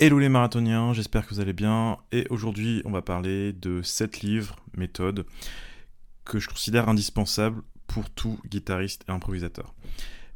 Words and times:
Hello 0.00 0.20
les 0.20 0.28
marathoniens, 0.28 0.92
j'espère 0.92 1.26
que 1.26 1.34
vous 1.34 1.40
allez 1.40 1.52
bien. 1.52 1.98
Et 2.12 2.24
aujourd'hui, 2.30 2.82
on 2.84 2.92
va 2.92 3.02
parler 3.02 3.52
de 3.52 3.82
7 3.82 4.20
livres, 4.20 4.54
méthodes, 4.76 5.26
que 6.24 6.38
je 6.38 6.46
considère 6.46 6.88
indispensables 6.88 7.62
pour 7.88 8.08
tout 8.08 8.38
guitariste 8.48 9.04
et 9.08 9.10
improvisateur. 9.10 9.74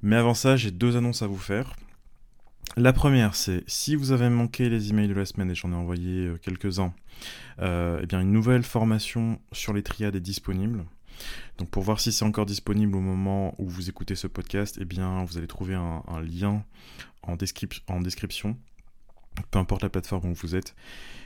Mais 0.03 0.17
avant 0.17 0.35
ça, 0.35 0.57
j'ai 0.57 0.73
deux 0.73 0.97
annonces 0.97 1.23
à 1.23 1.29
vous 1.29 1.39
faire. 1.39 1.77
La 2.77 2.93
première, 2.93 3.37
c'est 3.37 3.63
si 3.69 3.95
vous 3.95 4.11
avez 4.11 4.29
manqué 4.31 4.69
les 4.69 4.91
emails 4.91 5.07
de 5.07 5.15
la 5.15 5.27
semaine, 5.27 5.53
et 5.53 5.55
j'en 5.55 5.71
ai 5.71 5.77
envoyé 5.77 6.27
euh, 6.27 6.39
quelques-uns, 6.43 6.93
euh, 7.61 8.01
eh 8.03 8.07
bien 8.07 8.21
une 8.21 8.33
nouvelle 8.33 8.65
formation 8.65 9.39
sur 9.53 9.73
les 9.75 9.85
triades 9.85 10.17
est 10.17 10.21
disponible. 10.21 10.85
Donc 11.59 11.71
pour 11.71 11.85
voir 11.85 12.01
si 12.01 12.11
c'est 12.11 12.25
encore 12.25 12.47
disponible 12.47 12.97
au 12.97 13.01
moment 13.01 13.55
où 13.59 13.69
vous 13.69 13.89
écoutez 13.89 14.17
ce 14.17 14.27
podcast, 14.27 14.77
eh 14.81 14.85
bien 14.85 15.23
vous 15.23 15.39
allez 15.39 15.47
trouver 15.47 15.77
un, 15.77 16.03
lien 16.21 16.65
en, 17.23 17.37
en 17.87 18.01
description 18.01 18.57
peu 19.51 19.59
importe 19.59 19.83
la 19.83 19.89
plateforme 19.89 20.31
où 20.31 20.35
vous 20.35 20.55
êtes. 20.55 20.75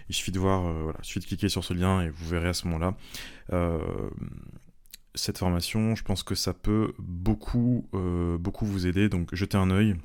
Il 0.09 0.15
suffit 0.15 0.33
de 0.33 0.39
voir, 0.39 0.67
euh, 0.67 0.83
voilà, 0.85 0.99
il 1.03 1.05
suffit 1.05 1.21
de 1.21 1.25
cliquer 1.25 1.49
sur 1.49 1.65
ce 1.65 1.75
lien 1.75 2.03
et 2.03 2.09
vous 2.09 2.29
verrez 2.29 2.49
à 2.49 2.53
ce 2.53 2.67
moment-là. 2.67 2.97
Euh, 3.53 3.79
cette 5.15 5.39
formation, 5.39 5.95
je 5.95 6.05
pense 6.05 6.23
que 6.23 6.35
ça 6.35 6.53
peut 6.53 6.93
beaucoup, 6.99 7.89
euh, 7.95 8.39
beaucoup 8.39 8.67
vous 8.67 8.87
aider, 8.87 9.09
donc 9.09 9.35
jetez 9.35 9.57
un 9.57 9.71
œil. 9.71 9.97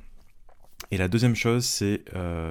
Et 0.89 0.97
la 0.97 1.07
deuxième 1.07 1.35
chose, 1.35 1.63
c'est 1.63 2.03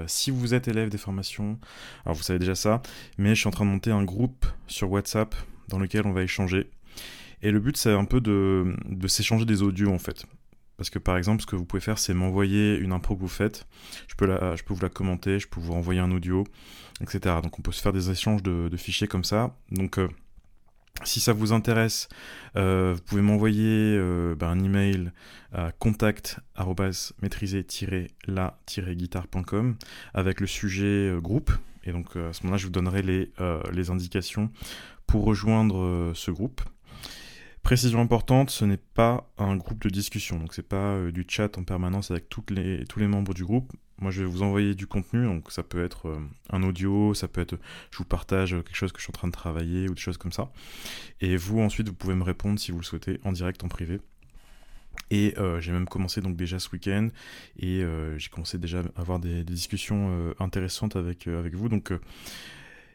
si 0.07 0.31
vous 0.31 0.55
êtes 0.55 0.69
élève 0.69 0.89
des 0.89 0.99
formations, 0.99 1.59
alors 2.05 2.17
vous 2.17 2.23
savez 2.23 2.39
déjà 2.39 2.55
ça, 2.55 2.81
mais 3.19 3.35
je 3.35 3.41
suis 3.41 3.49
en 3.49 3.51
train 3.51 3.67
de 3.67 3.71
monter 3.71 3.91
un 3.91 4.05
groupe 4.05 4.47
sur 4.67 4.91
WhatsApp 4.91 5.35
dans 5.69 5.79
lequel 5.79 6.07
on 6.07 6.13
va 6.13 6.23
échanger. 6.23 6.71
Et 7.43 7.51
le 7.51 7.59
but, 7.59 7.77
c'est 7.77 7.93
un 7.93 8.05
peu 8.05 8.21
de, 8.21 8.77
de 8.89 9.09
s'échanger 9.09 9.45
des 9.45 9.63
audios 9.63 9.93
en 9.93 9.99
fait. 9.99 10.27
Parce 10.81 10.89
que 10.89 10.99
par 10.99 11.19
exemple, 11.19 11.43
ce 11.43 11.47
que 11.47 11.57
vous 11.57 11.67
pouvez 11.67 11.83
faire, 11.83 11.99
c'est 11.99 12.15
m'envoyer 12.15 12.75
une 12.75 12.93
impro 12.93 13.15
que 13.15 13.21
vous 13.21 13.29
faites. 13.29 13.67
Je 14.09 14.15
peux, 14.15 14.27
je 14.57 14.63
peux 14.63 14.73
vous 14.73 14.81
la 14.81 14.89
commenter, 14.89 15.39
je 15.39 15.47
peux 15.47 15.61
vous 15.61 15.75
envoyer 15.75 16.01
un 16.01 16.11
audio, 16.11 16.43
etc. 17.03 17.37
Donc 17.43 17.59
on 17.59 17.61
peut 17.61 17.71
se 17.71 17.83
faire 17.83 17.93
des 17.93 18.09
échanges 18.09 18.43
de, 18.43 18.75
fichiers 18.79 19.07
comme 19.07 19.23
ça. 19.23 19.55
Donc 19.71 19.99
euh, 19.99 20.09
si 21.05 21.21
ça 21.21 21.35
vous 21.35 21.53
intéresse, 21.53 22.09
euh, 22.57 22.95
vous 22.97 23.03
pouvez 23.03 23.21
m'envoyer 23.21 23.95
euh, 23.99 24.35
ben, 24.35 24.49
un 24.49 24.61
email 24.61 25.13
à 25.53 25.71
contact 25.71 26.41
la 28.27 28.59
guitarcom 28.95 29.77
avec 30.15 30.41
le 30.41 30.47
sujet 30.47 31.15
groupe. 31.21 31.53
Et 31.85 31.93
donc 31.93 32.17
à 32.17 32.33
ce 32.33 32.43
moment-là, 32.45 32.57
je 32.57 32.65
vous 32.65 32.73
donnerai 32.73 33.03
les 33.03 33.91
indications 33.91 34.51
pour 35.07 35.27
rejoindre 35.27 36.13
ce 36.15 36.31
groupe. 36.31 36.63
Précision 37.63 38.01
importante, 38.01 38.49
ce 38.51 38.65
n'est 38.65 38.79
pas 38.79 39.31
un 39.37 39.55
groupe 39.57 39.83
de 39.83 39.91
discussion, 39.91 40.39
donc 40.39 40.55
c'est 40.55 40.67
pas 40.67 40.95
euh, 40.95 41.13
du 41.13 41.27
chat 41.29 41.59
en 41.59 41.63
permanence 41.63 42.11
avec 42.11 42.25
les, 42.49 42.85
tous 42.87 42.99
les 42.99 43.07
membres 43.07 43.35
du 43.35 43.45
groupe. 43.45 43.71
Moi, 43.99 44.11
je 44.11 44.23
vais 44.23 44.27
vous 44.27 44.43
envoyer 44.43 44.75
du 44.75 44.87
contenu, 44.87 45.27
donc 45.27 45.53
ça 45.53 45.63
peut 45.63 45.85
être 45.85 46.09
euh, 46.09 46.19
un 46.49 46.63
audio, 46.63 47.13
ça 47.13 47.29
peut 47.29 47.43
être, 47.43 47.59
je 47.91 47.99
vous 47.99 48.07
partage 48.07 48.53
quelque 48.53 48.75
chose 48.75 48.93
que 48.93 48.99
je 48.99 49.05
suis 49.05 49.11
en 49.11 49.19
train 49.19 49.29
de 49.29 49.33
travailler 49.33 49.91
ou 49.91 49.95
des 49.95 50.01
choses 50.01 50.17
comme 50.17 50.33
ça. 50.33 50.51
Et 51.21 51.37
vous, 51.37 51.61
ensuite, 51.61 51.87
vous 51.87 51.95
pouvez 51.95 52.15
me 52.15 52.23
répondre 52.23 52.59
si 52.59 52.73
vous 52.73 52.79
le 52.79 52.85
souhaitez 52.85 53.21
en 53.25 53.33
direct, 53.33 53.63
en 53.63 53.69
privé. 53.69 54.01
Et 55.11 55.35
euh, 55.39 55.61
j'ai 55.61 55.73
même 55.73 55.87
commencé 55.87 56.23
donc 56.23 56.37
déjà 56.37 56.59
ce 56.59 56.71
week-end 56.73 57.09
et 57.59 57.85
j'ai 58.17 58.29
commencé 58.31 58.59
déjà 58.59 58.81
à 58.81 59.01
avoir 59.01 59.19
des, 59.19 59.45
des 59.45 59.55
discussions 59.55 60.35
intéressantes 60.39 60.97
avec, 60.97 61.27
avec 61.27 61.55
vous. 61.55 61.69
Donc 61.69 61.93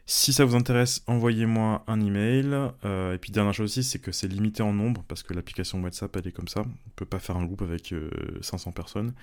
si 0.08 0.32
ça 0.32 0.44
vous 0.44 0.54
intéresse, 0.54 1.02
envoyez-moi 1.08 1.82
un 1.88 2.00
email. 2.00 2.70
Euh, 2.84 3.14
et 3.14 3.18
puis 3.18 3.32
dernière 3.32 3.52
chose 3.52 3.64
aussi, 3.64 3.82
c'est 3.82 3.98
que 3.98 4.12
c'est 4.12 4.28
limité 4.28 4.62
en 4.62 4.72
nombre 4.72 5.02
parce 5.08 5.24
que 5.24 5.34
l'application 5.34 5.82
WhatsApp 5.82 6.16
elle 6.16 6.28
est 6.28 6.32
comme 6.32 6.46
ça. 6.46 6.60
On 6.60 6.90
peut 6.94 7.04
pas 7.04 7.18
faire 7.18 7.36
un 7.36 7.44
groupe 7.44 7.62
avec 7.62 7.92
500 8.40 8.70
euh, 8.70 8.72
personnes. 8.72 9.14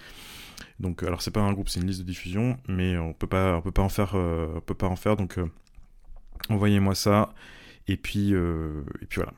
Donc 0.82 1.02
alors 1.04 1.22
c'est 1.22 1.32
pas 1.32 1.40
un 1.40 1.54
groupe, 1.54 1.70
c'est 1.70 1.80
une 1.80 1.88
liste 1.88 2.02
de 2.02 2.06
diffusion, 2.06 2.58
mais 2.68 2.98
on 2.98 3.14
peut 3.14 3.28
pas, 3.28 3.56
on 3.56 3.62
peut 3.62 3.72
pas 3.72 3.82
en 3.82 3.88
faire, 3.88 4.16
euh, 4.16 4.56
on 4.58 4.60
peut 4.60 4.74
pas 4.74 4.88
en 4.88 4.98
faire. 4.98 5.16
Donc 5.16 5.40
envoyez-moi 6.50 6.96
ça. 6.96 7.34
Et 7.88 7.96
puis 7.96 8.34
et 8.34 9.06
puis 9.08 9.22
voilà. 9.22 9.34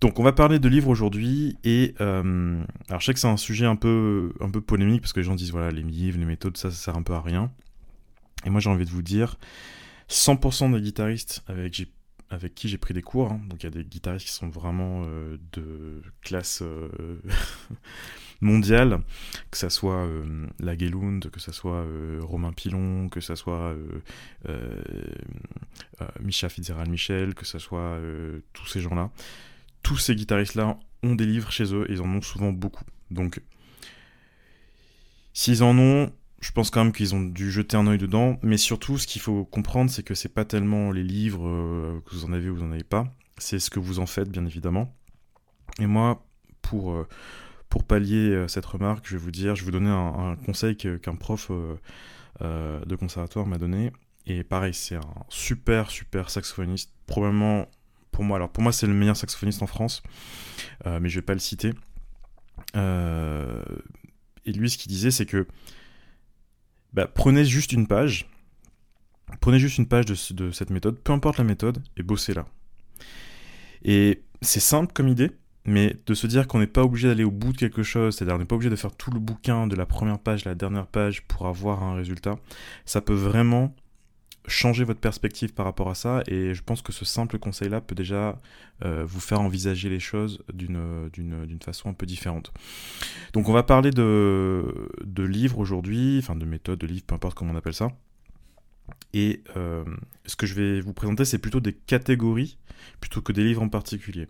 Donc 0.00 0.20
on 0.20 0.22
va 0.22 0.32
parler 0.32 0.60
de 0.60 0.68
livres 0.68 0.88
aujourd'hui 0.88 1.56
et 1.64 1.94
alors 1.98 3.00
je 3.00 3.06
sais 3.06 3.14
que 3.14 3.18
c'est 3.18 3.26
un 3.26 3.36
sujet 3.36 3.66
un 3.66 3.76
peu 3.76 4.32
un 4.40 4.50
peu 4.50 4.60
polémique 4.60 5.00
parce 5.00 5.12
que 5.12 5.18
les 5.18 5.26
gens 5.26 5.34
disent 5.34 5.50
voilà 5.50 5.72
les 5.72 5.82
livres, 5.82 6.18
les 6.18 6.26
méthodes 6.26 6.56
ça 6.56 6.70
ça 6.70 6.76
sert 6.76 6.96
un 6.96 7.02
peu 7.02 7.14
à 7.14 7.20
rien. 7.20 7.50
Et 8.44 8.50
moi 8.50 8.60
j'ai 8.60 8.70
envie 8.70 8.84
de 8.84 8.90
vous 8.90 9.02
dire 9.02 9.36
100% 10.08 10.72
des 10.72 10.80
guitaristes 10.80 11.42
avec, 11.46 12.54
qui 12.54 12.68
j'ai 12.68 12.78
pris 12.78 12.94
des 12.94 13.02
cours, 13.02 13.32
hein. 13.32 13.40
donc 13.48 13.62
il 13.62 13.64
y 13.64 13.66
a 13.66 13.70
des 13.70 13.84
guitaristes 13.84 14.26
qui 14.26 14.32
sont 14.32 14.48
vraiment 14.48 15.04
euh, 15.06 15.38
de 15.52 16.02
classe 16.22 16.62
euh, 16.62 17.18
mondiale, 18.40 19.00
que 19.50 19.56
ça 19.56 19.70
soit 19.70 20.04
euh, 20.04 20.46
la 20.58 20.76
Gelund, 20.76 21.30
que 21.30 21.40
ça 21.40 21.52
soit 21.52 21.86
Romain 22.20 22.52
Pilon, 22.52 23.08
que 23.08 23.20
ça 23.20 23.36
soit 23.36 23.74
Micha 26.20 26.48
Fitzgerald 26.48 26.90
Michel, 26.90 27.34
que 27.34 27.46
ça 27.46 27.58
soit 27.58 27.98
tous 28.52 28.66
ces 28.66 28.80
gens-là. 28.80 29.10
Tous 29.82 29.98
ces 29.98 30.14
guitaristes-là 30.14 30.78
ont 31.02 31.14
des 31.14 31.26
livres 31.26 31.52
chez 31.52 31.74
eux 31.74 31.86
et 31.90 31.94
ils 31.94 32.00
en 32.00 32.08
ont 32.08 32.22
souvent 32.22 32.52
beaucoup. 32.52 32.84
Donc, 33.10 33.40
s'ils 35.34 35.62
en 35.62 35.76
ont, 35.78 36.12
je 36.44 36.52
pense 36.52 36.68
quand 36.68 36.84
même 36.84 36.92
qu'ils 36.92 37.14
ont 37.14 37.22
dû 37.22 37.50
jeter 37.50 37.78
un 37.78 37.86
oeil 37.86 37.96
dedans, 37.96 38.38
mais 38.42 38.58
surtout 38.58 38.98
ce 38.98 39.06
qu'il 39.06 39.22
faut 39.22 39.46
comprendre, 39.46 39.90
c'est 39.90 40.02
que 40.02 40.14
c'est 40.14 40.28
pas 40.28 40.44
tellement 40.44 40.92
les 40.92 41.02
livres 41.02 41.48
euh, 41.48 42.02
que 42.04 42.14
vous 42.14 42.26
en 42.26 42.34
avez 42.34 42.50
ou 42.50 42.56
vous 42.56 42.62
en 42.62 42.70
avez 42.70 42.84
pas, 42.84 43.06
c'est 43.38 43.58
ce 43.58 43.70
que 43.70 43.80
vous 43.80 43.98
en 43.98 44.04
faites 44.04 44.28
bien 44.28 44.44
évidemment. 44.44 44.94
Et 45.78 45.86
moi, 45.86 46.22
pour, 46.60 46.92
euh, 46.92 47.08
pour 47.70 47.84
pallier 47.84 48.28
euh, 48.28 48.46
cette 48.46 48.66
remarque, 48.66 49.06
je 49.08 49.12
vais 49.12 49.22
vous 49.22 49.30
dire, 49.30 49.56
je 49.56 49.62
vais 49.62 49.64
vous 49.64 49.70
donner 49.70 49.88
un, 49.88 50.36
conseil 50.44 50.76
qu'un 50.76 51.14
prof 51.14 51.50
de 52.40 52.96
conservatoire 52.96 53.46
m'a 53.46 53.56
donné. 53.56 53.90
Et 54.26 54.44
pareil, 54.44 54.74
c'est 54.74 54.96
un 54.96 55.24
super 55.30 55.90
super 55.90 56.28
saxophoniste, 56.28 56.90
probablement 57.06 57.68
pour 58.10 58.22
moi. 58.22 58.36
Alors 58.36 58.50
pour 58.50 58.62
moi, 58.62 58.72
c'est 58.72 58.86
le 58.86 58.92
meilleur 58.92 59.16
saxophoniste 59.16 59.62
en 59.62 59.66
France, 59.66 60.02
mais 60.84 61.08
je 61.08 61.14
vais 61.14 61.24
pas 61.24 61.32
le 61.32 61.40
citer. 61.40 61.72
et 62.74 64.52
lui, 64.52 64.68
ce 64.68 64.76
qu'il 64.76 64.92
disait, 64.92 65.10
c'est 65.10 65.24
que 65.24 65.46
bah, 66.94 67.08
prenez 67.12 67.44
juste 67.44 67.72
une 67.72 67.86
page, 67.86 68.26
prenez 69.40 69.58
juste 69.58 69.78
une 69.78 69.86
page 69.86 70.06
de, 70.06 70.50
cette 70.52 70.70
méthode, 70.70 70.98
peu 71.00 71.12
importe 71.12 71.38
la 71.38 71.44
méthode, 71.44 71.82
et 71.96 72.02
bossez 72.02 72.34
là. 72.34 72.46
Et 73.82 74.22
c'est 74.40 74.60
simple 74.60 74.92
comme 74.92 75.08
idée, 75.08 75.32
mais 75.66 75.96
de 76.06 76.14
se 76.14 76.26
dire 76.26 76.46
qu'on 76.46 76.60
n'est 76.60 76.66
pas 76.68 76.84
obligé 76.84 77.08
d'aller 77.08 77.24
au 77.24 77.32
bout 77.32 77.52
de 77.52 77.58
quelque 77.58 77.82
chose, 77.82 78.14
c'est-à-dire 78.14 78.36
on 78.36 78.38
n'est 78.38 78.44
pas 78.44 78.54
obligé 78.54 78.70
de 78.70 78.76
faire 78.76 78.94
tout 78.94 79.10
le 79.10 79.18
bouquin 79.18 79.66
de 79.66 79.74
la 79.74 79.86
première 79.86 80.20
page 80.20 80.46
à 80.46 80.50
la 80.50 80.54
dernière 80.54 80.86
page 80.86 81.26
pour 81.26 81.46
avoir 81.46 81.82
un 81.82 81.94
résultat, 81.94 82.36
ça 82.84 83.00
peut 83.00 83.12
vraiment 83.12 83.74
changer 84.46 84.84
votre 84.84 85.00
perspective 85.00 85.54
par 85.54 85.64
rapport 85.64 85.88
à 85.88 85.94
ça 85.94 86.22
et 86.26 86.54
je 86.54 86.62
pense 86.62 86.82
que 86.82 86.92
ce 86.92 87.04
simple 87.04 87.38
conseil 87.38 87.68
là 87.68 87.80
peut 87.80 87.94
déjà 87.94 88.40
euh, 88.84 89.04
vous 89.06 89.20
faire 89.20 89.40
envisager 89.40 89.88
les 89.88 90.00
choses 90.00 90.42
d'une, 90.52 91.08
d'une, 91.12 91.60
façon 91.62 91.88
un 91.88 91.94
peu 91.94 92.06
différente. 92.06 92.52
Donc 93.32 93.48
on 93.48 93.52
va 93.52 93.62
parler 93.62 93.90
de, 93.90 94.90
de 95.02 95.22
livres 95.22 95.58
aujourd'hui, 95.58 96.18
enfin 96.18 96.36
de 96.36 96.44
méthodes, 96.44 96.78
de 96.78 96.86
livres, 96.86 97.04
peu 97.06 97.14
importe 97.14 97.36
comment 97.36 97.52
on 97.52 97.56
appelle 97.56 97.74
ça. 97.74 97.92
Et 99.14 99.42
euh, 99.56 99.84
ce 100.26 100.36
que 100.36 100.46
je 100.46 100.54
vais 100.54 100.80
vous 100.80 100.92
présenter, 100.92 101.24
c'est 101.24 101.38
plutôt 101.38 101.60
des 101.60 101.72
catégories 101.72 102.58
plutôt 103.00 103.22
que 103.22 103.32
des 103.32 103.44
livres 103.44 103.62
en 103.62 103.68
particulier. 103.68 104.28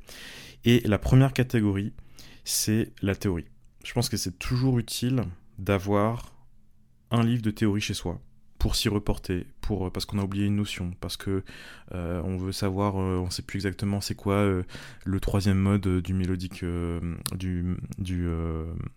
Et 0.65 0.81
la 0.85 0.99
première 0.99 1.33
catégorie, 1.33 1.93
c'est 2.45 2.93
la 3.03 3.15
théorie. 3.15 3.47
Je 3.85 3.93
pense 3.93 4.09
que 4.09 4.17
c'est 4.17 4.39
toujours 4.39 4.79
utile 4.79 5.25
d'avoir 5.59 6.33
un 7.11 7.23
livre 7.23 7.43
de 7.43 7.51
théorie 7.51 7.81
chez 7.81 7.95
soi 7.95 8.21
pour 8.65 8.77
s'y 8.77 8.89
reporter, 8.89 9.47
pour, 9.61 9.87
euh, 9.87 9.91
parce 9.91 10.07
qu'on 10.07 10.19
a 10.19 10.23
oublié 10.23 10.47
une 10.47 10.57
notion, 10.57 10.93
parce 11.03 11.19
que 11.19 11.43
euh, 11.95 12.23
on 12.25 12.39
veut 12.39 12.51
savoir, 12.51 12.99
euh, 12.99 13.19
on 13.19 13.29
sait 13.29 13.43
plus 13.43 13.59
exactement 13.59 14.01
c'est 14.01 14.15
quoi 14.15 14.43
le 15.05 15.21
troisième 15.21 15.59
mode 15.59 15.87
du 15.87 16.15
mélodique, 16.15 16.65
du, 17.35 17.77
du 17.99 18.27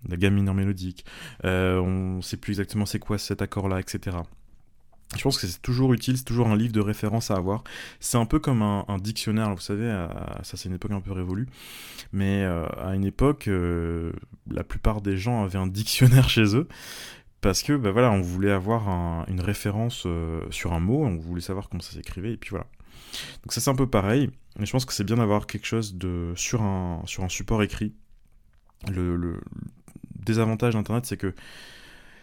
la 0.08 0.16
gamme 0.16 0.36
mineure 0.36 0.54
mélodique, 0.54 1.04
on 1.44 2.22
sait 2.22 2.38
plus 2.38 2.54
exactement 2.54 2.86
c'est 2.86 3.00
quoi 3.00 3.18
cet 3.18 3.42
accord-là, 3.42 3.82
etc. 3.82 4.16
Je 5.18 5.22
pense 5.22 5.38
que 5.38 5.48
c'est 5.48 5.62
toujours 5.62 5.92
utile, 5.94 6.18
c'est 6.18 6.24
toujours 6.24 6.48
un 6.48 6.56
livre 6.56 6.74
de 6.74 6.82
référence 6.82 7.30
à 7.30 7.36
avoir. 7.36 7.66
C'est 8.00 8.18
un 8.18 8.26
peu 8.26 8.40
comme 8.40 8.62
un, 8.62 8.98
dictionnaire, 9.00 9.54
vous 9.54 9.60
savez, 9.60 9.90
ça 10.44 10.56
c'est 10.56 10.70
une 10.70 10.76
époque 10.76 10.92
un 10.92 11.02
peu 11.02 11.12
révolue, 11.12 11.48
mais 12.14 12.46
à 12.46 12.96
une 12.96 13.04
époque, 13.04 13.50
la 14.50 14.64
plupart 14.64 15.02
des 15.02 15.18
gens 15.18 15.44
avaient 15.44 15.60
un 15.60 15.68
dictionnaire 15.68 16.30
chez 16.38 16.56
eux, 16.56 16.70
parce 17.42 17.62
que 17.62 17.74
bah 17.74 17.92
voilà, 17.92 18.12
on 18.12 18.22
voulait 18.22 18.52
avoir 18.52 19.28
une 19.30 19.42
référence 19.42 20.04
euh, 20.06 20.42
sur 20.50 20.74
un 20.74 20.80
mot, 20.80 21.06
on 21.06 21.18
voulait 21.18 21.42
savoir 21.42 21.70
comment 21.70 21.84
ça 21.84 21.94
s'écrivait, 21.94 22.34
et 22.34 22.38
puis 22.38 22.50
voilà. 22.50 22.66
Donc 23.44 23.54
ça 23.54 23.62
c'est 23.62 23.70
un 23.70 23.76
peu 23.76 23.88
pareil, 23.88 24.30
mais 24.58 24.66
je 24.66 24.72
pense 24.72 24.86
que 24.86 24.94
c'est 24.94 25.04
bien 25.04 25.18
d'avoir 25.18 25.46
quelque 25.46 25.66
chose 25.66 25.96
de 25.96 26.34
sur 26.36 26.62
un, 26.62 27.04
sur 27.06 27.24
un 27.24 27.30
support 27.30 27.62
écrit. 27.64 27.94
Le, 28.90 29.40
désavantage 30.26 30.74
d'Internet, 30.74 31.06
c'est 31.06 31.18
que 31.18 31.34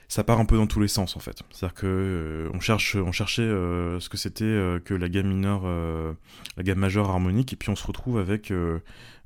ça 0.09 0.25
part 0.25 0.39
un 0.39 0.45
peu 0.45 0.57
dans 0.57 0.67
tous 0.67 0.81
les 0.81 0.89
sens 0.89 1.17
en 1.17 1.21
fait. 1.21 1.43
C'est-à-dire 1.51 1.75
que 1.75 1.87
euh, 1.87 2.51
on 2.53 2.61
cherche, 2.61 2.97
on 2.97 3.13
cherchait 3.13 3.43
euh, 3.43 3.99
ce 4.01 4.09
que 4.09 4.17
c'était 4.17 4.79
que 4.85 4.95
la 4.95 5.09
gamme 5.09 5.29
mineure, 5.29 5.65
la 6.57 6.63
gamme 6.63 6.81
majeure 6.81 7.09
harmonique, 7.09 7.53
et 7.53 7.57
puis 7.57 7.71
on 7.71 7.77
se 7.77 7.87
retrouve 7.87 8.19
avec 8.19 8.53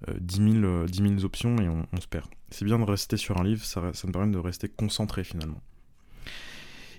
10 0.07 0.61
000, 0.61 1.25
options 1.25 1.57
et 1.57 1.69
on, 1.69 2.01
se 2.01 2.07
perd. 2.07 2.27
C'est 2.51 2.67
bien 2.67 2.79
de 2.79 2.85
rester 2.85 3.17
sur 3.17 3.41
un 3.41 3.45
livre, 3.45 3.65
ça, 3.65 3.83
ça 3.95 4.07
me 4.07 4.13
permet 4.13 4.33
de 4.33 4.39
rester 4.39 4.69
concentré 4.69 5.25
finalement. 5.25 5.61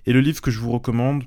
Et 0.10 0.12
le 0.12 0.22
livre 0.22 0.42
que 0.42 0.50
je 0.50 0.60
vous 0.60 0.72
recommande, 0.72 1.24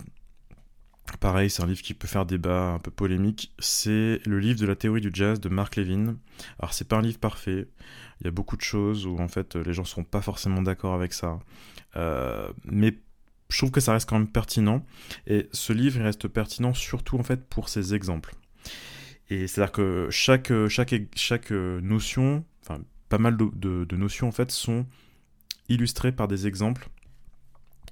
Pareil, 1.20 1.50
c'est 1.50 1.62
un 1.62 1.66
livre 1.66 1.82
qui 1.82 1.94
peut 1.94 2.08
faire 2.08 2.26
débat, 2.26 2.70
un 2.70 2.78
peu 2.80 2.90
polémique. 2.90 3.54
C'est 3.60 4.20
le 4.24 4.40
livre 4.40 4.58
de 4.58 4.66
la 4.66 4.74
théorie 4.74 5.00
du 5.00 5.10
jazz 5.12 5.38
de 5.38 5.48
Mark 5.48 5.76
Levin. 5.76 6.16
Alors, 6.58 6.74
c'est 6.74 6.88
pas 6.88 6.96
un 6.96 7.02
livre 7.02 7.20
parfait. 7.20 7.68
Il 8.20 8.24
y 8.24 8.28
a 8.28 8.32
beaucoup 8.32 8.56
de 8.56 8.62
choses 8.62 9.06
où, 9.06 9.18
en 9.18 9.28
fait, 9.28 9.54
les 9.54 9.72
gens 9.72 9.82
ne 9.82 9.86
seront 9.86 10.02
pas 10.02 10.20
forcément 10.20 10.62
d'accord 10.62 10.94
avec 10.94 11.12
ça. 11.12 11.38
Euh, 11.94 12.48
mais 12.64 12.98
je 13.50 13.58
trouve 13.58 13.70
que 13.70 13.78
ça 13.78 13.92
reste 13.92 14.08
quand 14.08 14.18
même 14.18 14.26
pertinent. 14.26 14.84
Et 15.28 15.48
ce 15.52 15.72
livre, 15.72 16.02
reste 16.02 16.26
pertinent 16.26 16.74
surtout, 16.74 17.18
en 17.18 17.22
fait, 17.22 17.48
pour 17.48 17.68
ses 17.68 17.94
exemples. 17.94 18.34
Et 19.30 19.46
c'est-à-dire 19.46 19.72
que 19.72 20.08
chaque 20.10 20.50
notion, 21.52 22.44
enfin, 22.62 22.80
pas 23.08 23.18
mal 23.18 23.36
de, 23.36 23.84
de 23.84 23.96
notions, 23.96 24.26
en 24.26 24.32
fait, 24.32 24.50
sont 24.50 24.86
illustrées 25.68 26.10
par 26.10 26.26
des 26.26 26.48
exemples 26.48 26.88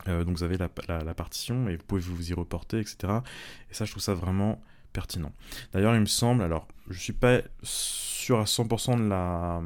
euh, 0.09 0.25
donc 0.25 0.37
vous 0.37 0.43
avez 0.43 0.57
la, 0.57 0.69
partition 0.69 1.69
et 1.69 1.77
vous 1.77 1.85
pouvez 1.85 2.01
vous 2.01 2.31
y 2.31 2.35
reporter, 2.35 2.79
etc. 2.79 3.13
Et 3.71 3.75
ça, 3.75 3.85
je 3.85 3.91
trouve 3.91 4.03
ça 4.03 4.15
vraiment 4.15 4.63
pertinent. 4.93 5.33
D'ailleurs, 5.73 5.95
il 5.95 6.01
me 6.01 6.07
semble, 6.07 6.43
alors 6.43 6.67
je 6.89 6.99
suis 6.99 7.13
pas 7.13 7.41
sûr 7.63 8.41
à 8.41 8.45
100% 8.45 8.99
de 8.99 9.09
la, 9.09 9.63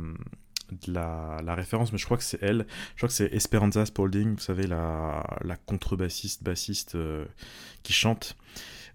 de 0.87 1.45
la, 1.45 1.55
référence, 1.55 1.93
mais 1.93 1.99
je 1.99 2.05
crois 2.05 2.17
que 2.17 2.25
c'est 2.25 2.43
elle. 2.43 2.67
Je 2.93 2.97
crois 2.99 3.09
que 3.09 3.15
c'est 3.15 3.33
Esperanza 3.33 3.87
Spalding, 3.87 4.35
vous 4.35 4.41
savez, 4.41 4.67
la, 4.67 5.25
la 5.43 5.57
contrebassiste, 5.57 6.43
bassiste 6.43 6.95
euh, 6.97 7.25
qui 7.83 7.93
chante, 7.93 8.37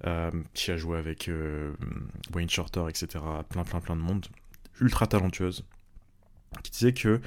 euh, 0.06 0.32
qui 0.54 0.72
a 0.72 0.78
joué 0.78 0.98
avec 0.98 1.30
Wayne 2.34 2.50
Shorter, 2.50 2.86
etc. 2.90 3.24
Plein, 3.50 3.64
plein, 3.64 3.80
plein 3.80 3.96
de 3.96 4.02
monde. 4.02 4.28
Ultra 4.82 5.08
talentueuse. 5.08 5.66
Qui 6.64 6.72
disait 6.72 6.94
que 6.94 7.22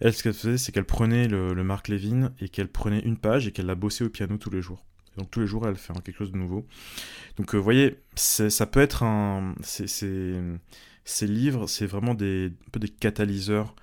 elle, 0.00 0.12
ce 0.12 0.22
qu'elle 0.22 0.34
faisait, 0.34 0.58
c'est 0.58 0.72
qu'elle 0.72 0.84
prenait 0.84 1.28
le, 1.28 1.54
Mark 1.64 1.88
Levin 1.88 2.32
et 2.40 2.48
qu'elle 2.48 2.68
prenait 2.68 3.00
une 3.00 3.16
page 3.16 3.46
et 3.46 3.52
qu'elle 3.52 3.66
la 3.66 3.74
bossait 3.74 4.04
au 4.04 4.10
piano 4.10 4.36
tous 4.36 4.50
les 4.50 4.62
jours. 4.62 4.84
donc 5.16 5.30
tous 5.30 5.40
les 5.40 5.46
jours, 5.46 5.66
elle 5.66 5.76
fait 5.76 5.92
quelque 6.04 6.18
chose 6.18 6.32
de 6.32 6.38
nouveau. 6.38 6.66
Donc 7.36 7.54
vous 7.54 7.62
voyez, 7.62 7.98
ça 8.16 8.66
peut 8.66 8.80
être 8.80 9.02
un... 9.02 9.54
ces 9.62 11.26
livres, 11.26 11.66
c'est 11.66 11.86
vraiment 11.86 12.12
un 12.12 12.50
peu 12.72 12.80
des 12.80 12.88
catalyseurs 12.88 13.74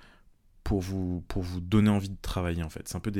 pour 0.64 0.80
vous, 0.80 1.22
pour 1.28 1.42
vous 1.42 1.60
donner 1.60 1.90
envie 1.90 2.08
de 2.08 2.16
travailler 2.20 2.62
en 2.62 2.70
fait. 2.70 2.88
C'est 2.88 2.96
un 2.96 3.00
peu 3.00 3.12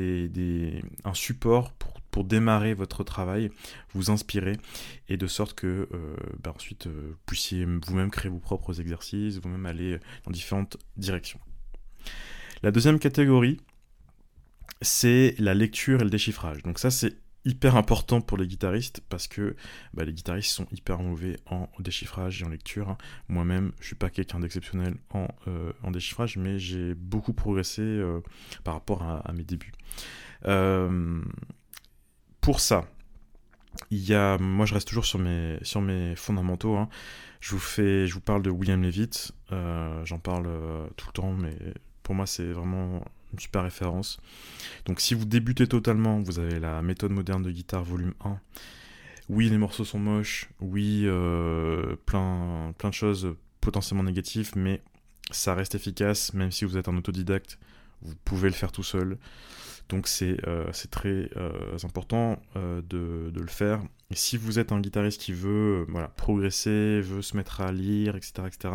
un 1.05 1.15
support 1.15 1.73
pour, 1.73 2.01
pour, 2.11 2.25
démarrer 2.25 2.75
votre 2.75 3.05
travail, 3.05 3.51
vous 3.95 4.11
inspirer, 4.11 4.57
et 5.09 5.17
de 5.17 5.27
sorte 5.27 5.55
que 5.55 5.89
euh, 5.93 6.17
bah, 6.43 6.53
ensuite 6.55 6.87
euh, 6.87 7.11
vous 7.11 7.19
puissiez 7.27 7.65
vous-même 7.65 8.11
créer 8.11 8.31
vos 8.31 8.39
propres 8.39 8.81
exercices, 8.81 9.39
vous-même 9.39 9.67
aller 9.67 9.99
dans 10.25 10.31
différentes 10.31 10.77
directions. 10.97 11.41
La 12.63 12.71
deuxième 12.71 12.99
catégorie, 12.99 13.61
c'est 14.81 15.35
la 15.39 15.55
lecture 15.55 16.01
et 16.01 16.05
le 16.05 16.11
déchiffrage. 16.11 16.63
Donc 16.63 16.79
ça, 16.79 16.91
c'est 16.91 17.17
hyper 17.45 17.75
important 17.75 18.21
pour 18.21 18.39
les 18.39 18.47
guitaristes 18.47 19.03
parce 19.09 19.27
que 19.27 19.57
bah, 19.95 20.05
les 20.05 20.13
guitaristes 20.13 20.51
sont 20.51 20.67
hyper 20.71 21.01
mauvais 21.01 21.39
en 21.47 21.69
déchiffrage 21.81 22.41
et 22.41 22.45
en 22.45 22.49
lecture. 22.49 22.97
Moi-même, 23.29 23.73
je 23.81 23.87
suis 23.87 23.97
pas 23.97 24.11
quelqu'un 24.11 24.41
d'exceptionnel 24.41 24.95
en, 25.11 25.27
euh, 25.49 25.73
déchiffrage, 25.91 26.37
mais 26.37 26.59
j'ai 26.59 26.95
beaucoup 26.95 27.33
progressé 27.33 27.83
euh, 27.83 28.21
par 28.63 28.75
rapport 28.75 29.03
à, 29.03 29.33
mes 29.33 29.45
débuts. 29.45 29.73
Euh, 30.47 31.21
pour 32.41 32.61
ça, 32.61 32.87
il 33.91 34.05
y 34.05 34.15
a, 34.15 34.39
moi 34.39 34.67
je 34.67 34.75
reste 34.75 34.87
toujours 34.87 35.07
sur 35.07 35.19
mes, 35.19 36.15
fondamentaux. 36.15 36.77
Hein. 36.77 36.89
Je 37.41 37.57
vous 37.57 37.61
je 37.61 38.13
vous 38.13 38.21
parle 38.21 38.43
de 38.43 38.51
William 38.51 38.81
Levitt. 38.81 39.33
J'en 39.51 40.19
parle 40.19 40.49
tout 40.97 41.07
le 41.09 41.13
temps, 41.13 41.33
mais 41.33 41.57
pour 42.03 42.15
moi, 42.15 42.27
c'est 42.27 42.53
vraiment 42.53 43.05
une 43.33 43.39
super 43.39 43.63
référence. 43.63 44.19
Donc, 44.87 45.01
si 45.01 45.15
vous 45.15 45.25
débutez 45.25 45.67
totalement, 45.67 46.21
vous 46.21 46.39
avez 46.39 46.59
la 46.61 46.83
méthode 46.83 47.13
moderne 47.13 47.43
de 47.43 47.51
guitare 47.51 47.85
volume 47.85 48.15
1. 48.25 48.39
Oui, 49.29 49.49
les 49.49 49.59
morceaux 49.59 49.85
sont 49.85 49.99
moches. 49.99 50.51
Oui, 50.61 51.03
euh, 51.05 51.97
plein, 52.07 52.75
plein 52.77 52.91
de 52.91 52.95
choses 52.95 53.35
potentiellement 53.61 54.03
négatives, 54.03 54.53
mais 54.57 54.83
ça 55.31 55.55
reste 55.55 55.75
efficace, 55.75 56.35
même 56.35 56.51
si 56.51 56.65
vous 56.65 56.77
êtes 56.77 56.89
un 56.89 56.97
autodidacte. 56.97 57.59
Vous 58.03 58.15
pouvez 58.25 58.49
le 58.49 58.55
faire 58.55 58.73
tout 58.73 58.83
seul. 58.83 59.19
Donc 59.89 60.09
c'est 60.09 60.37
euh, 60.47 60.71
très 60.91 61.31
euh, 61.37 61.77
important 61.85 62.43
de, 62.55 63.31
de, 63.31 63.41
le 63.41 63.47
faire. 63.47 63.83
Et 64.11 64.17
si 64.17 64.37
vous 64.37 64.59
êtes 64.59 64.73
un 64.73 64.81
guitariste 64.81 65.21
qui 65.21 65.33
veut 65.33 65.87
voilà, 65.89 66.09
progresser, 66.09 67.01
veut 67.01 67.23
se 67.23 67.37
mettre 67.37 67.61
à 67.61 67.73
lire, 67.73 68.17
etc., 68.17 68.33
etc., 68.47 68.75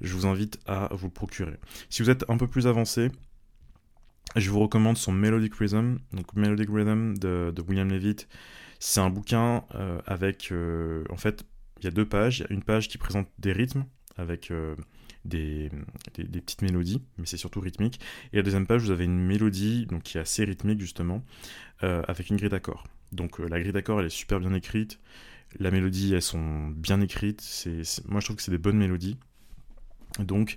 je 0.00 0.14
vous 0.14 0.26
invite 0.26 0.58
à 0.66 0.88
vous 0.92 1.06
le 1.06 1.12
procurer. 1.12 1.58
Si 1.90 2.02
vous 2.02 2.10
êtes 2.10 2.28
un 2.28 2.36
peu 2.36 2.46
plus 2.46 2.66
avancé, 2.66 3.10
je 4.36 4.50
vous 4.50 4.60
recommande 4.60 4.96
son 4.96 5.12
Melodic 5.12 5.54
Rhythm. 5.54 5.98
Donc 6.12 6.34
Melodic 6.34 6.68
Rhythm 6.70 7.16
de, 7.16 7.54
William 7.68 7.88
Levitt, 7.88 8.28
c'est 8.80 9.00
un 9.00 9.10
bouquin 9.10 9.64
euh, 9.74 10.00
avec, 10.06 10.50
euh, 10.50 11.04
en 11.10 11.16
fait, 11.16 11.44
il 11.80 11.84
y 11.84 11.88
a 11.88 11.90
deux 11.90 12.06
pages. 12.06 12.40
Il 12.40 12.42
y 12.42 12.46
a 12.46 12.52
une 12.52 12.62
page 12.62 12.88
qui 12.88 12.98
présente 12.98 13.28
des 13.38 13.52
rythmes 13.52 13.84
avec 14.16 14.50
euh, 14.50 14.74
des, 15.24 15.70
petites 16.14 16.62
mélodies, 16.62 17.02
mais 17.18 17.26
c'est 17.26 17.36
surtout 17.36 17.60
rythmique. 17.60 18.00
Et 18.32 18.36
la 18.36 18.42
deuxième 18.42 18.66
page, 18.66 18.82
vous 18.82 18.90
avez 18.90 19.04
une 19.04 19.18
mélodie 19.18 19.86
donc, 19.86 20.02
qui 20.02 20.18
est 20.18 20.20
assez 20.20 20.44
rythmique 20.44 20.80
justement, 20.80 21.24
avec 21.80 22.30
une 22.30 22.36
grille 22.36 22.50
d'accords. 22.50 22.84
Donc 23.12 23.38
la 23.38 23.60
grille 23.60 23.72
d'accords, 23.72 24.00
elle 24.00 24.06
est 24.06 24.10
super 24.10 24.40
bien 24.40 24.54
écrite. 24.54 24.98
La 25.60 25.70
mélodie, 25.70 26.14
elles 26.14 26.22
sont 26.22 26.68
bien 26.68 27.00
écrites. 27.00 27.42
Moi, 28.06 28.20
je 28.20 28.26
trouve 28.26 28.36
que 28.36 28.42
c'est 28.42 28.50
des 28.50 28.58
bonnes 28.58 28.78
mélodies. 28.78 29.16
Donc, 30.18 30.56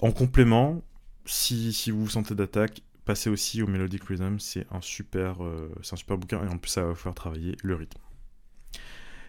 en 0.00 0.12
complément, 0.12 0.82
si, 1.24 1.72
si 1.72 1.90
vous 1.90 2.04
vous 2.04 2.10
sentez 2.10 2.34
d'attaque, 2.34 2.82
passez 3.04 3.30
aussi 3.30 3.62
au 3.62 3.66
Melodic 3.66 4.04
Rhythm, 4.04 4.38
c'est 4.38 4.66
un, 4.70 4.80
super, 4.80 5.42
euh, 5.42 5.72
un 5.78 5.96
super 5.96 6.18
bouquin 6.18 6.44
et 6.44 6.48
en 6.48 6.58
plus 6.58 6.70
ça 6.70 6.82
va 6.82 6.88
vous 6.90 6.94
faire 6.94 7.14
travailler 7.14 7.56
le 7.62 7.74
rythme. 7.74 8.00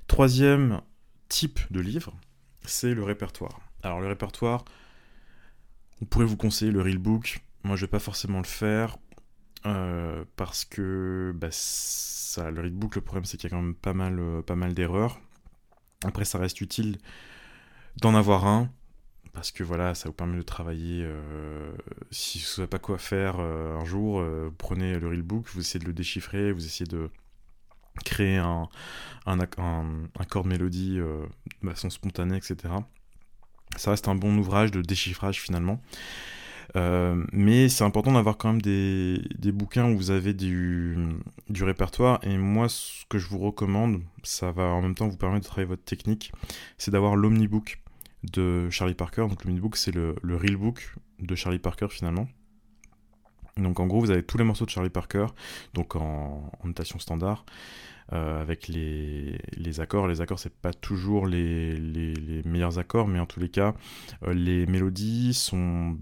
Troisième 0.07 0.81
type 1.29 1.59
de 1.71 1.79
livre, 1.79 2.13
c'est 2.65 2.93
le 2.93 3.03
répertoire. 3.03 3.61
Alors 3.83 4.01
le 4.01 4.07
répertoire, 4.07 4.65
on 6.01 6.05
pourrait 6.05 6.25
vous 6.25 6.35
conseiller 6.35 6.71
le 6.71 6.81
Real 6.81 6.97
Book, 6.97 7.41
moi 7.63 7.77
je 7.77 7.81
vais 7.81 7.89
pas 7.89 7.99
forcément 7.99 8.39
le 8.39 8.45
faire, 8.47 8.97
euh, 9.65 10.25
parce 10.35 10.65
que 10.65 11.31
bah, 11.35 11.47
ça, 11.51 12.51
le 12.51 12.59
Real 12.59 12.71
Book, 12.71 12.95
le 12.95 13.01
problème 13.01 13.23
c'est 13.23 13.37
qu'il 13.37 13.49
y 13.49 13.53
a 13.53 13.55
quand 13.55 13.63
même 13.63 13.75
pas 13.75 13.93
mal, 13.93 14.19
euh, 14.19 14.41
pas 14.41 14.55
mal 14.55 14.73
d'erreurs. 14.73 15.21
Après 16.03 16.25
ça 16.25 16.37
reste 16.37 16.59
utile 16.59 16.97
d'en 18.01 18.13
avoir 18.13 18.45
un, 18.45 18.69
parce 19.33 19.51
que 19.51 19.63
voilà, 19.63 19.95
ça 19.95 20.09
vous 20.09 20.13
permet 20.13 20.37
de 20.37 20.41
travailler. 20.41 21.03
Euh, 21.03 21.71
si 22.11 22.39
vous 22.39 22.43
ne 22.43 22.47
savez 22.47 22.67
pas 22.67 22.79
quoi 22.79 22.97
faire 22.97 23.37
euh, 23.39 23.77
un 23.77 23.85
jour, 23.85 24.19
euh, 24.19 24.47
vous 24.49 24.55
prenez 24.55 24.99
le 24.99 25.07
real 25.07 25.21
book, 25.21 25.45
vous 25.53 25.61
essayez 25.61 25.79
de 25.79 25.85
le 25.85 25.93
déchiffrer, 25.93 26.51
vous 26.51 26.65
essayez 26.65 26.89
de 26.89 27.09
créer 28.05 28.37
un, 28.37 28.69
un, 29.25 29.39
accord 29.39 30.43
de 30.43 30.47
mélodie 30.47 30.97
de 30.97 31.69
façon 31.69 31.89
spontanée, 31.89 32.37
etc. 32.37 32.73
Ça 33.75 33.91
reste 33.91 34.07
un 34.07 34.15
bon 34.15 34.37
ouvrage 34.37 34.71
de 34.71 34.81
déchiffrage 34.81 35.41
finalement. 35.41 35.81
mais 36.75 37.67
c'est 37.67 37.83
important 37.83 38.13
d'avoir 38.13 38.37
quand 38.37 38.49
même 38.53 38.61
des, 38.61 39.21
des, 39.37 39.51
bouquins 39.51 39.91
où 39.91 39.97
vous 39.97 40.11
avez 40.11 40.33
du, 40.33 40.97
du, 41.49 41.63
répertoire. 41.63 42.19
Et 42.23 42.37
moi, 42.37 42.69
ce 42.69 43.05
que 43.09 43.17
je 43.17 43.27
vous 43.27 43.39
recommande, 43.39 44.01
ça 44.23 44.51
va 44.51 44.63
en 44.63 44.81
même 44.81 44.95
temps 44.95 45.09
vous 45.09 45.17
permettre 45.17 45.43
de 45.43 45.47
travailler 45.47 45.67
votre 45.67 45.83
technique, 45.83 46.31
c'est 46.77 46.91
d'avoir 46.91 47.17
l'Omnibook 47.17 47.79
de 48.23 48.69
Charlie 48.69 48.93
Parker. 48.93 49.27
Donc 49.29 49.43
le 49.43 49.49
mini-book, 49.49 49.75
c'est 49.77 49.93
le, 49.93 50.15
real 50.23 50.55
book 50.55 50.95
de 51.19 51.35
Charlie 51.35 51.59
Parker 51.59 51.87
finalement. 51.89 52.27
Donc 53.57 53.79
en 53.79 53.87
gros, 53.87 53.99
vous 53.99 54.11
avez 54.11 54.23
tous 54.23 54.37
les 54.37 54.43
morceaux 54.43 54.65
de 54.65 54.69
Charlie 54.69 54.89
Parker, 54.89 55.27
donc 55.73 55.95
en, 55.95 56.49
notation 56.63 56.97
standard, 56.97 57.45
euh, 58.13 58.41
avec 58.41 58.67
les, 58.69 59.37
accords. 59.79 60.07
Les 60.07 60.21
accords, 60.21 60.39
c'est 60.39 60.53
pas 60.53 60.73
toujours 60.73 61.27
les, 61.27 61.75
les, 61.75 62.41
meilleurs 62.43 62.79
accords, 62.79 63.07
mais 63.07 63.19
en 63.19 63.25
tous 63.25 63.39
les 63.39 63.49
cas, 63.49 63.75
euh, 64.23 64.33
les 64.33 64.65
mélodies 64.65 65.33
sont 65.33 65.97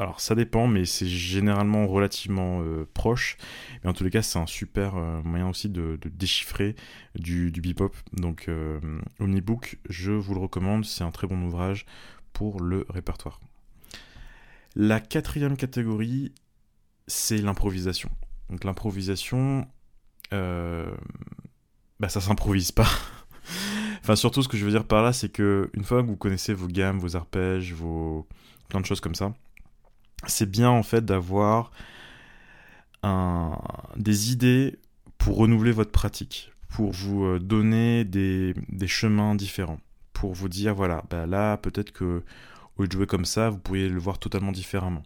alors 0.00 0.20
ça 0.20 0.34
dépend, 0.34 0.66
mais 0.66 0.86
c'est 0.86 1.06
généralement 1.06 1.86
relativement 1.86 2.62
euh, 2.62 2.88
proche. 2.94 3.36
Mais 3.82 3.90
en 3.90 3.92
tous 3.92 4.02
les 4.02 4.10
cas, 4.10 4.22
c'est 4.22 4.38
un 4.38 4.46
super 4.46 4.96
euh, 4.96 5.20
moyen 5.22 5.48
aussi 5.48 5.68
de, 5.68 5.98
déchiffrer 6.06 6.74
du, 7.14 7.52
du 7.52 7.60
bebop. 7.60 7.94
Donc 8.14 8.48
euh, 8.48 8.80
Omnibook, 9.18 9.78
je 9.90 10.12
vous 10.12 10.32
le 10.34 10.40
recommande, 10.40 10.86
c'est 10.86 11.04
un 11.04 11.10
très 11.10 11.26
bon 11.26 11.42
ouvrage 11.42 11.84
pour 12.32 12.62
le 12.62 12.86
répertoire. 12.88 13.40
La 14.74 15.00
quatrième 15.00 15.56
catégorie, 15.56 16.32
c'est 17.06 17.38
l'improvisation. 17.38 18.10
Donc 18.48 18.64
l'improvisation, 18.64 19.68
bah 20.30 20.88
ça 22.08 22.22
s'improvise 22.22 22.72
pas. 22.72 22.88
enfin 24.00 24.16
surtout 24.16 24.42
ce 24.42 24.48
que 24.48 24.56
je 24.56 24.64
veux 24.64 24.70
dire 24.70 24.86
par 24.86 25.02
là, 25.02 25.12
c'est 25.12 25.28
que 25.28 25.68
une 25.74 25.84
fois 25.84 26.02
que 26.02 26.06
vous 26.06 26.16
connaissez 26.16 26.54
vos 26.54 26.68
gammes, 26.68 26.98
vos 26.98 27.16
arpèges, 27.16 27.74
vos 27.74 28.26
plein 28.68 28.80
de 28.80 28.86
choses 28.86 29.00
comme 29.00 29.16
ça, 29.16 29.34
c'est 30.26 30.50
bien 30.50 30.70
en 30.70 30.82
fait 30.82 31.04
d'avoir 31.04 31.70
des 33.96 34.32
idées 34.32 34.78
pour 35.20 35.36
renouveler 35.36 35.72
votre 35.72 35.90
pratique, 35.90 36.52
pour 36.68 36.92
vous 36.92 37.24
euh, 37.24 37.38
donner 37.38 38.04
des, 38.04 38.54
chemins 38.86 39.34
différents, 39.34 39.80
pour 40.12 40.32
vous 40.32 40.48
dire 40.48 40.74
voilà, 40.74 41.04
bah 41.10 41.26
là 41.26 41.56
peut-être 41.56 41.92
que 41.92 42.22
au 42.76 42.82
lieu 42.82 42.88
de 42.88 42.92
jouer 42.92 43.06
comme 43.06 43.26
ça, 43.26 43.50
vous 43.50 43.58
pourriez 43.58 43.88
le 43.88 43.98
voir 43.98 44.18
totalement 44.18 44.52
différemment. 44.52 45.02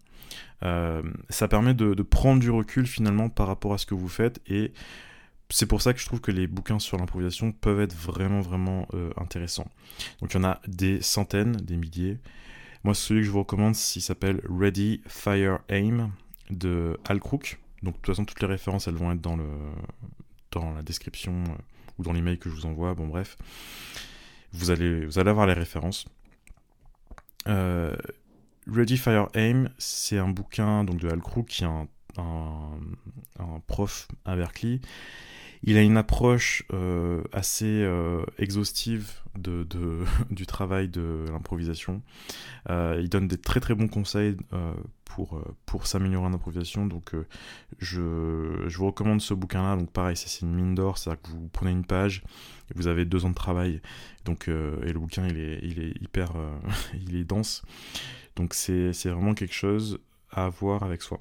Euh, 0.63 1.03
ça 1.29 1.49
permet 1.49 1.75
de, 1.75 1.95
prendre 2.03 2.41
du 2.41 2.51
recul 2.51 2.87
finalement 2.87 3.29
par 3.29 3.49
rapport 3.49 3.75
à 3.75 3.79
ce 3.79 3.87
que 3.87 3.95
vous 3.95 4.09
faites 4.09 4.41
et 4.47 4.73
c'est 5.51 5.67
pour 5.67 5.83
ça 5.83 5.93
que 5.93 6.01
je 6.01 6.07
trouve 6.07 6.21
que 6.21 6.31
les 6.31 6.47
bouquins 6.47 6.79
sur 6.79 6.97
l'improvisation 6.97 7.53
peuvent 7.53 7.81
être 7.81 7.95
vraiment, 7.95 8.41
vraiment 8.41 8.89
intéressants. 9.17 9.69
Donc 10.21 10.33
il 10.33 10.39
y 10.39 10.41
en 10.41 10.45
a 10.45 10.61
des 10.67 11.03
centaines, 11.03 11.57
des 11.57 11.77
milliers. 11.77 12.19
Moi, 12.85 12.95
celui 12.95 13.23
que 13.23 13.27
je 13.27 13.31
vous 13.31 13.41
recommande, 13.41 13.75
il 13.97 14.03
s'appelle 14.03 14.41
Ready, 14.49 15.01
Fire, 15.07 15.61
Aim 15.69 16.11
de 16.51 16.99
Al 17.07 17.19
Crook. 17.19 17.59
Donc 17.83 17.95
de 17.95 17.99
toute 17.99 18.15
façon, 18.15 18.25
toutes 18.25 18.41
les 18.41 18.47
références, 18.47 18.89
elles 18.89 18.95
vont 18.95 19.11
être 19.13 19.21
dans, 19.21 19.37
le, 19.37 19.49
dans 20.53 20.73
la 20.73 20.83
description 20.83 21.45
ou 21.99 22.03
dans 22.03 22.13
l'email 22.13 22.39
que 22.39 22.49
je 22.49 22.55
vous 22.55 22.67
envoie. 22.67 22.95
Bon, 22.95 23.07
bref. 23.07 23.37
Vous 24.53 24.71
allez, 24.71 25.05
vous 25.07 25.19
allez 25.19 25.31
avoir 25.31 25.47
les 25.47 25.55
références. 25.55 26.07
Euh, 27.49 27.97
Ready 28.71 28.97
Fire 28.97 29.29
Aim, 29.35 29.69
c'est 29.79 30.19
un 30.19 30.29
bouquin 30.29 30.85
donc, 30.85 30.99
de 30.99 31.09
Al 31.09 31.21
Crook 31.21 31.47
qui 31.47 31.65
est 31.65 31.67
un, 31.67 31.89
prof 33.67 34.09
à 34.25 34.37
Berkeley. 34.37 34.81
Il 35.67 35.79
a 35.79 35.83
une 35.83 35.97
approche 35.97 36.63
euh, 36.73 37.23
assez 37.33 37.83
euh, 37.83 38.23
exhaustive 38.39 39.13
de, 39.37 39.67
du 40.31 40.47
travail 40.47 40.89
de 40.89 41.25
l'improvisation. 41.31 42.03
il 42.69 43.09
donne 43.09 43.29
des 43.29 43.39
très 43.39 43.61
très 43.61 43.75
bons 43.75 43.89
conseils 43.89 44.37
pour, 45.05 45.43
pour 45.67 45.87
s'améliorer 45.87 46.27
en 46.27 46.35
improvisation. 46.35 46.87
Donc 46.87 47.13
je, 47.79 48.65
je, 48.67 48.79
vous 48.79 48.87
recommande 48.87 49.21
ce 49.21 49.35
bouquin-là. 49.35 49.77
Donc 49.77 49.91
pareil, 49.91 50.17
c'est 50.17 50.43
une 50.43 50.55
mine 50.55 50.75
d'or, 50.75 50.99
c'est-à-dire 50.99 51.23
que 51.23 51.31
vous 51.31 51.49
prenez 51.49 51.73
une 51.73 51.85
page, 51.85 52.23
et 52.71 52.75
vous 52.77 52.87
avez 52.87 53.05
deux 53.05 53.25
ans 53.25 53.31
de 53.31 53.35
travail. 53.35 53.81
Donc, 54.25 54.49
et 54.49 54.93
le 54.93 54.99
bouquin, 54.99 55.27
il 55.27 55.39
est, 55.39 55.61
il 55.63 55.83
est 55.83 56.03
hyper... 56.03 56.33
il 56.95 57.17
est 57.17 57.25
dense. 57.25 57.63
Donc 58.37 58.55
c'est 58.55 58.93
vraiment 59.07 59.35
quelque 59.35 59.55
chose 59.55 59.99
à 60.31 60.45
avoir 60.47 60.83
avec 60.83 61.03
soi. 61.03 61.19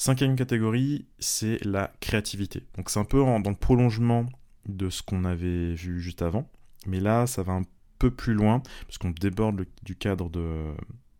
Cinquième 0.00 0.36
catégorie, 0.36 1.06
c'est 1.18 1.62
la 1.64 1.92
créativité. 2.00 2.62
Donc 2.76 2.88
c'est 2.88 3.00
un 3.00 3.04
peu 3.04 3.18
dans 3.18 3.50
le 3.50 3.56
prolongement 3.56 4.26
de 4.68 4.90
ce 4.90 5.02
qu'on 5.02 5.24
avait 5.24 5.74
vu 5.74 6.00
juste 6.00 6.22
avant, 6.22 6.48
mais 6.86 7.00
là 7.00 7.26
ça 7.26 7.42
va 7.42 7.54
un 7.54 7.64
peu 7.98 8.12
plus 8.12 8.32
loin, 8.32 8.62
puisqu'on 8.86 9.10
déborde 9.10 9.66
du 9.82 9.96
cadre 9.96 10.30
de 10.30 10.72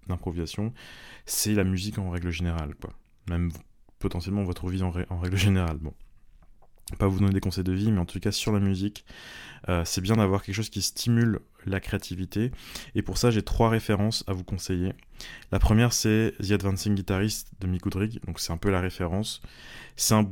l'improvisation, 0.06 0.72
c'est 1.26 1.54
la 1.54 1.64
musique 1.64 1.98
en 1.98 2.08
règle 2.08 2.30
générale, 2.30 2.76
quoi. 2.76 2.92
Même 3.28 3.50
potentiellement 3.98 4.44
votre 4.44 4.68
vie 4.68 4.84
en, 4.84 4.92
en 5.10 5.18
règle 5.18 5.36
générale. 5.36 5.78
Bon, 5.78 5.92
pas 6.96 7.06
vous 7.06 7.20
donner 7.20 7.32
des 7.32 7.40
conseils 7.40 7.64
de 7.64 7.72
vie, 7.72 7.92
mais 7.92 8.00
en 8.00 8.06
tout 8.06 8.20
cas 8.20 8.32
sur 8.32 8.52
la 8.52 8.60
musique, 8.60 9.04
euh, 9.68 9.82
c'est 9.84 10.00
bien 10.00 10.16
d'avoir 10.16 10.42
quelque 10.42 10.54
chose 10.54 10.70
qui 10.70 10.82
stimule 10.82 11.40
la 11.66 11.80
créativité. 11.80 12.50
Et 12.94 13.02
pour 13.02 13.18
ça, 13.18 13.30
j'ai 13.30 13.42
trois 13.42 13.68
références 13.68 14.24
à 14.26 14.32
vous 14.32 14.44
conseiller. 14.44 14.92
La 15.52 15.58
première, 15.58 15.92
c'est 15.92 16.34
The 16.40 16.52
Advancing 16.52 16.94
Guitarist 16.94 17.50
de 17.60 17.66
Mick 17.66 17.84
Woodrig, 17.84 18.20
donc 18.26 18.40
c'est 18.40 18.52
un 18.52 18.56
peu 18.56 18.70
la 18.70 18.80
référence. 18.80 19.42
C'est 19.96 20.14
un, 20.14 20.30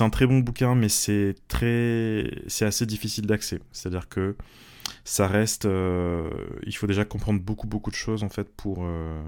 un, 0.00 0.10
très 0.10 0.26
bon 0.26 0.38
bouquin, 0.38 0.74
mais 0.74 0.88
c'est 0.88 1.34
très, 1.48 2.30
c'est 2.46 2.64
assez 2.64 2.86
difficile 2.86 3.26
d'accès. 3.26 3.60
C'est-à-dire 3.72 4.08
que 4.08 4.36
ça 5.04 5.26
reste, 5.26 5.66
euh, 5.66 6.30
il 6.66 6.74
faut 6.74 6.86
déjà 6.86 7.04
comprendre 7.04 7.40
beaucoup 7.40 7.66
beaucoup 7.66 7.90
de 7.90 7.96
choses 7.96 8.22
en 8.22 8.28
fait 8.28 8.48
pour 8.56 8.84
euh, 8.84 9.22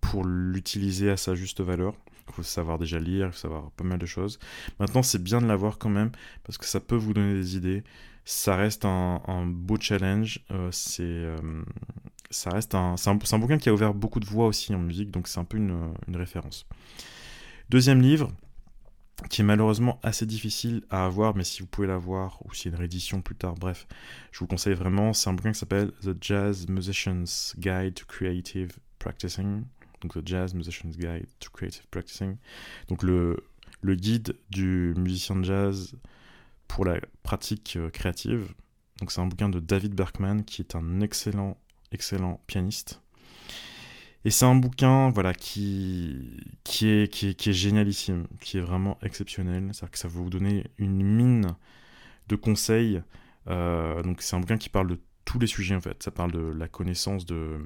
pour 0.00 0.24
l'utiliser 0.24 1.10
à 1.10 1.16
sa 1.16 1.34
juste 1.34 1.60
valeur. 1.60 1.94
Il 2.32 2.36
faut 2.36 2.42
savoir 2.42 2.78
déjà 2.78 2.98
lire, 2.98 3.26
il 3.26 3.32
faut 3.32 3.38
savoir 3.38 3.70
pas 3.72 3.84
mal 3.84 3.98
de 3.98 4.06
choses. 4.06 4.38
Maintenant, 4.80 5.02
c'est 5.02 5.22
bien 5.22 5.40
de 5.40 5.46
l'avoir 5.46 5.78
quand 5.78 5.90
même, 5.90 6.10
parce 6.44 6.58
que 6.58 6.64
ça 6.64 6.80
peut 6.80 6.96
vous 6.96 7.12
donner 7.12 7.34
des 7.34 7.56
idées. 7.56 7.84
Ça 8.24 8.56
reste 8.56 8.84
un, 8.84 9.46
beau 9.46 9.76
challenge. 9.78 10.40
Euh, 10.50 10.68
c'est, 10.70 11.02
euh, 11.02 11.36
reste 12.46 12.74
un, 12.74 12.96
c'est 12.96 13.10
un, 13.10 13.38
bouquin 13.38 13.58
qui 13.58 13.68
a 13.68 13.74
ouvert 13.74 13.94
beaucoup 13.94 14.20
de 14.20 14.26
voix 14.26 14.46
aussi 14.46 14.74
en 14.74 14.78
musique, 14.78 15.10
donc 15.10 15.28
c'est 15.28 15.40
un 15.40 15.44
peu 15.44 15.58
une, 15.58 15.92
une 16.08 16.16
référence. 16.16 16.66
Deuxième 17.68 18.00
livre, 18.00 18.32
qui 19.28 19.42
est 19.42 19.44
malheureusement 19.44 20.00
assez 20.02 20.26
difficile 20.26 20.82
à 20.90 21.04
avoir, 21.04 21.36
mais 21.36 21.44
si 21.44 21.60
vous 21.60 21.66
pouvez 21.66 21.86
l'avoir, 21.86 22.38
ou 22.44 22.54
s'il 22.54 22.70
y 22.70 22.74
a 22.74 22.76
une 22.76 22.80
réédition 22.80 23.20
plus 23.22 23.34
tard, 23.34 23.54
bref, 23.54 23.86
je 24.30 24.38
vous 24.40 24.46
conseille 24.46 24.74
vraiment. 24.74 25.12
C'est 25.12 25.30
un 25.30 25.34
bouquin 25.34 25.52
qui 25.52 25.58
s'appelle 25.58 25.92
The 26.02 26.16
Jazz 26.20 26.68
Musician's 26.68 27.54
Guide 27.58 27.94
to 27.94 28.04
Creative 28.06 28.72
Practicing 28.98 29.64
donc 30.02 30.12
The 30.14 30.26
Jazz 30.26 30.54
Musician's 30.54 30.96
Guide 30.96 31.26
to 31.40 31.50
Creative 31.50 31.86
Practicing, 31.90 32.36
donc 32.88 33.02
le, 33.02 33.36
le 33.80 33.94
guide 33.94 34.36
du 34.50 34.94
musicien 34.96 35.36
de 35.36 35.44
jazz 35.44 35.94
pour 36.68 36.84
la 36.84 37.00
pratique 37.22 37.76
euh, 37.76 37.90
créative. 37.90 38.54
Donc 39.00 39.10
c'est 39.10 39.20
un 39.20 39.26
bouquin 39.26 39.48
de 39.48 39.60
David 39.60 39.94
Berkman 39.94 40.44
qui 40.44 40.62
est 40.62 40.74
un 40.74 41.00
excellent, 41.00 41.56
excellent 41.90 42.40
pianiste. 42.46 43.00
Et 44.24 44.30
c'est 44.30 44.44
un 44.44 44.54
bouquin 44.54 45.10
voilà, 45.10 45.34
qui, 45.34 46.40
qui, 46.62 46.88
est, 46.88 47.12
qui, 47.12 47.28
est, 47.28 47.34
qui 47.34 47.50
est 47.50 47.52
génialissime, 47.52 48.26
qui 48.40 48.58
est 48.58 48.60
vraiment 48.60 48.96
exceptionnel. 49.02 49.70
C'est-à-dire 49.72 49.90
que 49.90 49.98
ça 49.98 50.08
va 50.08 50.14
vous 50.14 50.30
donner 50.30 50.66
une 50.78 51.02
mine 51.02 51.56
de 52.28 52.36
conseils. 52.36 53.02
Euh, 53.48 54.00
donc 54.02 54.22
c'est 54.22 54.36
un 54.36 54.40
bouquin 54.40 54.58
qui 54.58 54.68
parle 54.68 54.86
de 54.86 55.00
tous 55.24 55.38
les 55.38 55.46
sujets 55.46 55.74
en 55.74 55.80
fait. 55.80 56.02
Ça 56.02 56.10
parle 56.10 56.32
de 56.32 56.40
la 56.40 56.68
connaissance 56.68 57.26
de. 57.26 57.58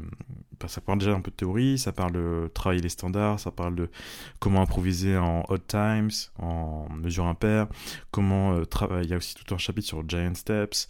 Ça 0.67 0.81
parle 0.81 0.99
déjà 0.99 1.13
un 1.13 1.21
peu 1.21 1.31
de 1.31 1.37
théorie, 1.37 1.79
ça 1.79 1.93
parle 1.93 2.13
de 2.13 2.51
travailler 2.55 2.81
les 2.81 2.89
standards, 2.89 3.41
ça 3.41 3.51
parle 3.51 3.75
de 3.75 3.91
comment 4.41 4.63
improviser 4.63 5.17
en 5.17 5.45
odd 5.49 5.67
times, 5.67 6.11
en 6.39 6.89
mesure 6.91 7.27
impaire, 7.27 7.67
comment 8.11 8.55
euh. 8.55 8.65
Il 9.03 9.11
y 9.11 9.15
a 9.15 9.17
aussi 9.17 9.35
tout 9.35 9.55
un 9.55 9.59
chapitre 9.59 9.87
sur 9.87 10.09
Giant 10.09 10.35
Steps. 10.35 10.89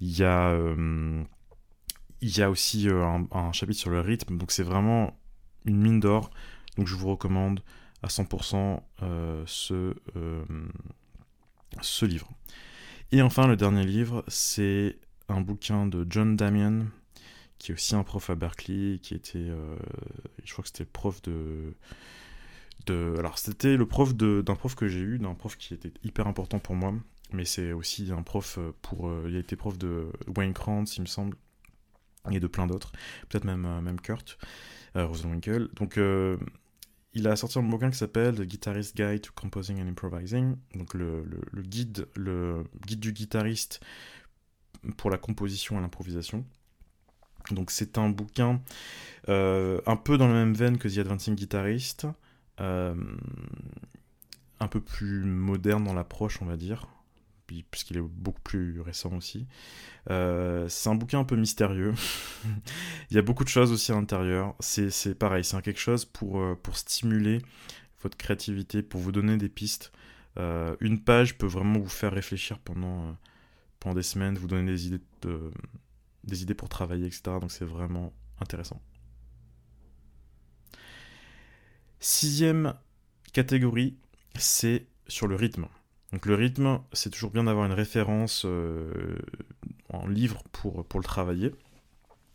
Il 0.00 0.16
y 0.16 0.24
a. 0.24 0.50
Euh, 0.50 1.22
il 2.20 2.36
y 2.36 2.42
a 2.42 2.50
aussi 2.50 2.88
euh, 2.88 3.04
un, 3.30 3.52
chapitre 3.52 3.78
sur 3.78 3.90
le 3.90 4.00
rythme, 4.00 4.38
donc 4.38 4.50
c'est 4.50 4.64
vraiment 4.64 5.16
une 5.64 5.76
mine 5.76 6.00
d'or. 6.00 6.30
Donc 6.76 6.88
je 6.88 6.96
vous 6.96 7.08
recommande 7.08 7.60
à 8.02 8.08
100% 8.08 8.80
ce, 9.46 9.94
ce 11.80 12.06
livre. 12.06 12.28
Et 13.12 13.22
enfin, 13.22 13.46
le 13.46 13.56
dernier 13.56 13.84
livre, 13.84 14.24
c'est 14.26 14.98
un 15.28 15.40
bouquin 15.40 15.86
de 15.86 16.06
John 16.08 16.36
Damian, 16.36 16.86
qui 17.58 17.72
est 17.72 17.74
aussi 17.74 17.94
un 17.94 18.02
prof 18.02 18.30
à 18.30 18.34
Berkeley, 18.34 18.98
qui 18.98 19.14
était, 19.14 19.38
euh, 19.38 19.76
je 20.44 20.52
crois 20.52 20.62
que 20.62 20.68
c'était 20.68 20.84
prof 20.84 21.20
de, 21.22 21.74
de 22.86 23.14
alors 23.18 23.38
c'était 23.38 23.76
le 23.76 23.86
prof 23.86 24.14
d'un 24.14 24.54
prof 24.54 24.74
que 24.74 24.88
j'ai 24.88 25.00
eu, 25.00 25.18
d'un 25.18 25.34
prof 25.34 25.56
qui 25.56 25.74
était 25.74 25.92
hyper 26.04 26.26
important 26.26 26.58
pour 26.58 26.74
moi, 26.74 26.94
mais 27.32 27.44
c'est 27.44 27.72
aussi 27.72 28.10
un 28.12 28.22
prof 28.22 28.58
pour, 28.80 29.08
euh, 29.08 29.26
il 29.28 29.36
a 29.36 29.40
été 29.40 29.56
prof 29.56 29.76
de 29.76 30.06
Wayne 30.36 30.54
Krantz, 30.54 30.96
il 30.96 31.02
me 31.02 31.06
semble, 31.06 31.36
et 32.30 32.40
de 32.40 32.46
plein 32.46 32.66
d'autres, 32.66 32.92
peut-être 33.28 33.44
même, 33.44 33.66
euh, 33.66 33.80
même 33.80 34.00
Kurt, 34.00 34.38
Rosenwinkel. 34.94 35.68
Donc 35.74 35.98
il 37.14 37.26
a 37.28 37.36
sorti 37.36 37.58
un 37.58 37.62
bouquin 37.62 37.90
qui 37.90 37.98
s'appelle 37.98 38.34
The 38.34 38.42
Guitarist 38.42 38.96
Guide 38.96 39.20
to 39.20 39.32
Composing 39.34 39.80
and 39.80 39.86
Improvising, 39.86 40.56
donc 40.74 40.94
le, 40.94 41.24
le, 41.24 41.62
guide, 41.62 42.06
le 42.16 42.64
guide 42.86 43.00
du 43.00 43.12
guitariste 43.12 43.80
pour 44.96 45.10
la 45.10 45.18
composition 45.18 45.78
et 45.78 45.80
l'improvisation. 45.80 46.44
Donc 47.50 47.70
c'est 47.70 47.98
un 47.98 48.08
bouquin 48.08 48.60
euh, 49.28 49.80
un 49.86 49.96
peu 49.96 50.18
dans 50.18 50.26
la 50.26 50.34
même 50.34 50.54
veine 50.54 50.78
que 50.78 50.88
The 50.88 50.98
Advancing 50.98 51.34
Guitarist, 51.34 52.06
euh, 52.60 52.94
un 54.60 54.68
peu 54.68 54.80
plus 54.80 55.24
moderne 55.24 55.84
dans 55.84 55.94
l'approche, 55.94 56.40
on 56.42 56.46
va 56.46 56.56
dire, 56.56 56.88
puisqu'il 57.70 57.96
est 57.96 58.02
beaucoup 58.02 58.40
plus 58.42 58.80
récent 58.80 59.14
aussi. 59.14 59.46
Euh, 60.10 60.68
c'est 60.68 60.88
un 60.88 60.94
bouquin 60.94 61.20
un 61.20 61.24
peu 61.24 61.36
mystérieux. 61.36 61.94
Il 63.10 63.16
y 63.16 63.18
a 63.18 63.22
beaucoup 63.22 63.44
de 63.44 63.48
choses 63.48 63.72
aussi 63.72 63.92
à 63.92 63.94
l'intérieur. 63.94 64.54
C'est 64.60 65.18
pareil, 65.18 65.44
c'est 65.44 65.60
quelque 65.62 65.80
chose 65.80 66.04
pour, 66.04 66.42
pour 66.62 66.76
stimuler 66.76 67.40
votre 68.02 68.16
créativité, 68.16 68.82
pour 68.82 69.00
vous 69.00 69.12
donner 69.12 69.36
des 69.36 69.48
pistes. 69.48 69.92
une 70.36 71.00
page 71.02 71.36
peut 71.36 71.46
vraiment 71.46 71.80
vous 71.80 71.88
faire 71.88 72.12
réfléchir 72.12 72.58
pendant 72.58 73.16
pendant 73.80 73.94
des 73.94 74.02
semaines, 74.02 74.36
vous 74.36 74.46
donner 74.46 74.70
des 74.70 74.86
idées, 74.86 75.00
de, 75.22 75.50
des 76.24 76.42
idées 76.42 76.54
pour 76.54 76.68
travailler, 76.68 77.06
etc. 77.06 77.22
Donc 77.40 77.50
c'est 77.50 77.64
vraiment 77.64 78.12
intéressant. 78.40 78.80
Sixième 82.00 82.74
catégorie, 83.32 83.96
c'est 84.38 84.86
sur 85.08 85.26
le 85.26 85.34
rythme. 85.34 85.66
Donc 86.12 86.26
le 86.26 86.34
rythme, 86.34 86.80
c'est 86.92 87.10
toujours 87.10 87.30
bien 87.30 87.44
d'avoir 87.44 87.66
une 87.66 87.72
référence 87.72 88.44
euh, 88.46 89.18
en 89.88 90.06
livre 90.06 90.42
pour, 90.52 90.86
pour 90.86 91.00
le 91.00 91.04
travailler. 91.04 91.52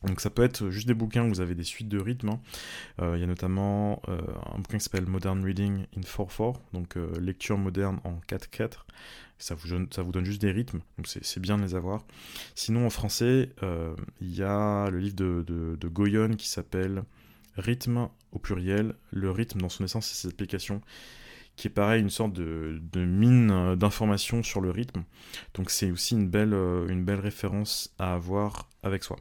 Donc 0.04 0.20
ça 0.20 0.30
peut 0.30 0.44
être 0.44 0.70
juste 0.70 0.88
des 0.88 0.94
bouquins 0.94 1.24
où 1.26 1.30
vous 1.30 1.42
avez 1.42 1.56
des 1.56 1.64
suites 1.64 1.88
de 1.88 2.00
rythmes. 2.00 2.30
Hein. 2.30 2.40
Euh, 3.02 3.18
il 3.18 3.22
y 3.22 3.24
a 3.24 3.28
notamment 3.28 4.02
euh, 4.10 4.22
un 4.54 4.58
bouquin 4.58 4.78
qui 4.78 4.84
s'appelle 4.84 5.06
Modern 5.06 5.44
Reading 5.44 5.86
in 5.96 6.02
4-4, 6.02 6.56
donc 6.74 6.98
euh, 6.98 7.12
lecture 7.20 7.58
moderne 7.58 8.00
en 8.04 8.20
4-4. 8.28 8.86
Ça 9.40 9.56
vous, 9.56 9.68
donne 10.12 10.26
juste 10.26 10.42
des 10.42 10.52
rythmes, 10.52 10.80
donc 10.98 11.08
c'est 11.08 11.40
bien 11.42 11.58
de 11.58 11.64
les 11.64 11.76
avoir. 11.76 12.06
Sinon 12.56 12.86
en 12.86 12.90
français, 12.90 13.50
il 14.22 14.34
y 14.34 14.42
a 14.42 14.90
le 14.90 15.00
livre 15.00 15.16
de, 15.16 15.44
de, 15.44 15.88
Goyon 15.90 16.36
qui 16.36 16.48
s'appelle 16.48 17.04
Rythme 17.58 18.08
au 18.32 18.40
pluriel, 18.40 18.96
le 19.12 19.32
rythme 19.32 19.60
dans 19.60 19.68
son 19.68 19.84
essence 19.84 20.10
et 20.12 20.16
ses 20.16 20.30
applications 20.30 20.80
qui 21.58 21.68
est 21.68 21.72
pareil 21.72 22.02
une 22.02 22.10
sorte 22.10 22.32
de, 22.32 22.82
de 22.94 23.04
mine 23.04 23.76
d'informations 23.76 24.44
sur 24.44 24.62
le 24.62 24.72
rythme. 24.72 25.04
Donc 25.56 25.72
c'est 25.72 25.92
aussi 25.92 26.14
une 26.14 26.30
belle, 26.30 26.54
une 26.54 27.04
belle 27.04 27.20
référence 27.20 27.94
à 28.00 28.14
avoir 28.14 28.70
avec 28.82 29.04
soi. 29.04 29.18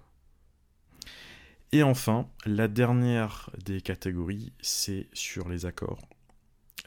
Et 1.73 1.83
enfin, 1.83 2.29
la 2.45 2.69
dernière 2.69 3.51
des 3.65 3.81
catégories, 3.81 4.53
c'est 4.61 5.07
sur 5.15 5.49
les 5.49 5.65
accords. 5.65 6.07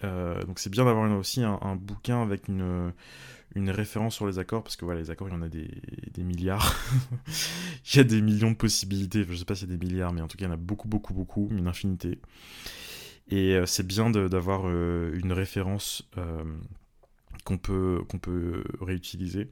Euh, 0.03 0.43
donc 0.43 0.59
c'est 0.59 0.69
bien 0.69 0.85
d'avoir 0.85 1.09
aussi 1.17 1.41
un, 1.41 1.75
bouquin 1.75 2.21
avec 2.21 2.47
une, 2.47 2.93
référence 3.55 4.13
sur 4.13 4.27
les 4.27 4.37
accords, 4.37 4.63
parce 4.63 4.75
que 4.75 4.85
voilà, 4.85 4.99
les 4.99 5.09
accords, 5.09 5.27
il 5.29 5.33
y 5.33 5.37
en 5.37 5.41
a 5.41 5.49
des, 5.49 6.23
milliards. 6.23 6.75
il 7.93 7.97
y 7.97 7.99
a 7.99 8.03
des 8.03 8.21
millions 8.21 8.51
de 8.51 8.55
possibilités, 8.55 9.25
je 9.27 9.35
sais 9.35 9.45
pas 9.45 9.55
s'il 9.55 9.69
y 9.69 9.73
a 9.73 9.75
des 9.75 9.83
milliards, 9.83 10.13
mais 10.13 10.21
en 10.21 10.27
tout 10.27 10.37
cas, 10.37 10.45
il 10.45 10.49
y 10.49 10.51
en 10.51 10.53
a 10.53 10.57
beaucoup, 10.57 10.87
beaucoup, 10.87 11.15
beaucoup, 11.15 11.47
une 11.51 11.67
infinité. 11.67 12.19
Et 13.29 13.55
euh, 13.55 13.65
c'est 13.65 13.87
bien 13.87 14.11
d'avoir 14.11 14.63
euh, 14.65 15.15
une 15.15 15.31
référence 15.31 16.07
qu'on 17.43 17.57
peut, 17.57 18.03
qu'on 18.07 18.19
peut 18.19 18.63
réutiliser. 18.81 19.49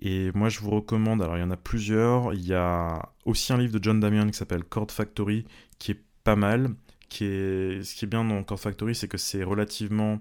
Et 0.00 0.30
moi, 0.32 0.48
je 0.48 0.60
vous 0.60 0.70
recommande, 0.70 1.22
alors 1.22 1.36
il 1.36 1.40
y 1.40 1.44
en 1.44 1.50
a 1.50 1.56
plusieurs. 1.56 2.34
Il 2.34 2.46
y 2.46 2.54
a 2.54 3.10
aussi 3.24 3.52
un 3.52 3.58
livre 3.58 3.78
de 3.78 3.82
John 3.82 3.98
Damian 4.00 4.26
qui 4.26 4.36
s'appelle 4.36 4.64
Chord 4.64 4.90
Factory, 4.90 5.46
qui 5.78 5.92
est 5.92 6.02
pas 6.24 6.36
mal. 6.36 6.74
Qui 7.08 7.24
est... 7.24 7.82
Ce 7.84 7.94
qui 7.94 8.04
est 8.04 8.08
bien 8.08 8.24
dans 8.24 8.42
Chord 8.42 8.60
Factory, 8.60 8.94
c'est 8.94 9.08
que 9.08 9.18
c'est 9.18 9.42
relativement. 9.42 10.20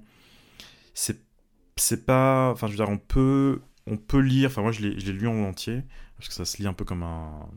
C'est 0.94 2.06
pas. 2.06 2.52
Enfin, 2.52 2.68
je 2.68 2.72
veux 2.72 2.78
dire, 2.78 2.90
on 2.90 2.98
peut, 2.98 3.62
on 3.88 3.98
peut 3.98 4.20
lire. 4.20 4.50
Enfin, 4.50 4.62
moi, 4.62 4.72
je 4.72 4.82
l'ai 4.82 5.12
lu 5.12 5.28
en 5.28 5.44
entier, 5.44 5.84
parce 6.18 6.30
que 6.30 6.34
ça 6.34 6.46
se 6.46 6.58
lit 6.58 6.68
un 6.68 6.74
peu 6.74 6.86
comme 6.86 7.04
un. 7.04 7.50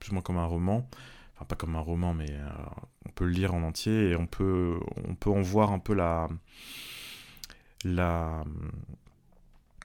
plus 0.00 0.10
ou 0.10 0.14
moins 0.14 0.22
comme 0.22 0.38
un 0.38 0.46
roman. 0.46 0.88
Enfin, 1.34 1.44
pas 1.46 1.56
comme 1.56 1.76
un 1.76 1.80
roman, 1.80 2.14
mais 2.14 2.30
euh, 2.30 2.48
on 3.06 3.10
peut 3.10 3.24
le 3.24 3.30
lire 3.30 3.54
en 3.54 3.62
entier 3.62 4.10
et 4.10 4.16
on 4.16 4.26
peut, 4.26 4.78
on 5.08 5.14
peut 5.14 5.30
en 5.30 5.42
voir 5.42 5.72
un 5.72 5.78
peu 5.78 5.94
la. 5.94 6.28
La. 7.84 8.44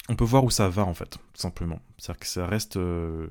On 0.10 0.16
peut 0.16 0.26
voir 0.26 0.44
où 0.44 0.50
ça 0.50 0.68
va, 0.70 0.84
en 0.84 0.94
fait, 0.96 1.10
tout 1.12 1.20
simplement. 1.36 1.80
C'est-à-dire 1.98 2.20
que 2.20 2.28
ça 2.28 2.48
reste. 2.48 2.78
Euh, 2.78 3.28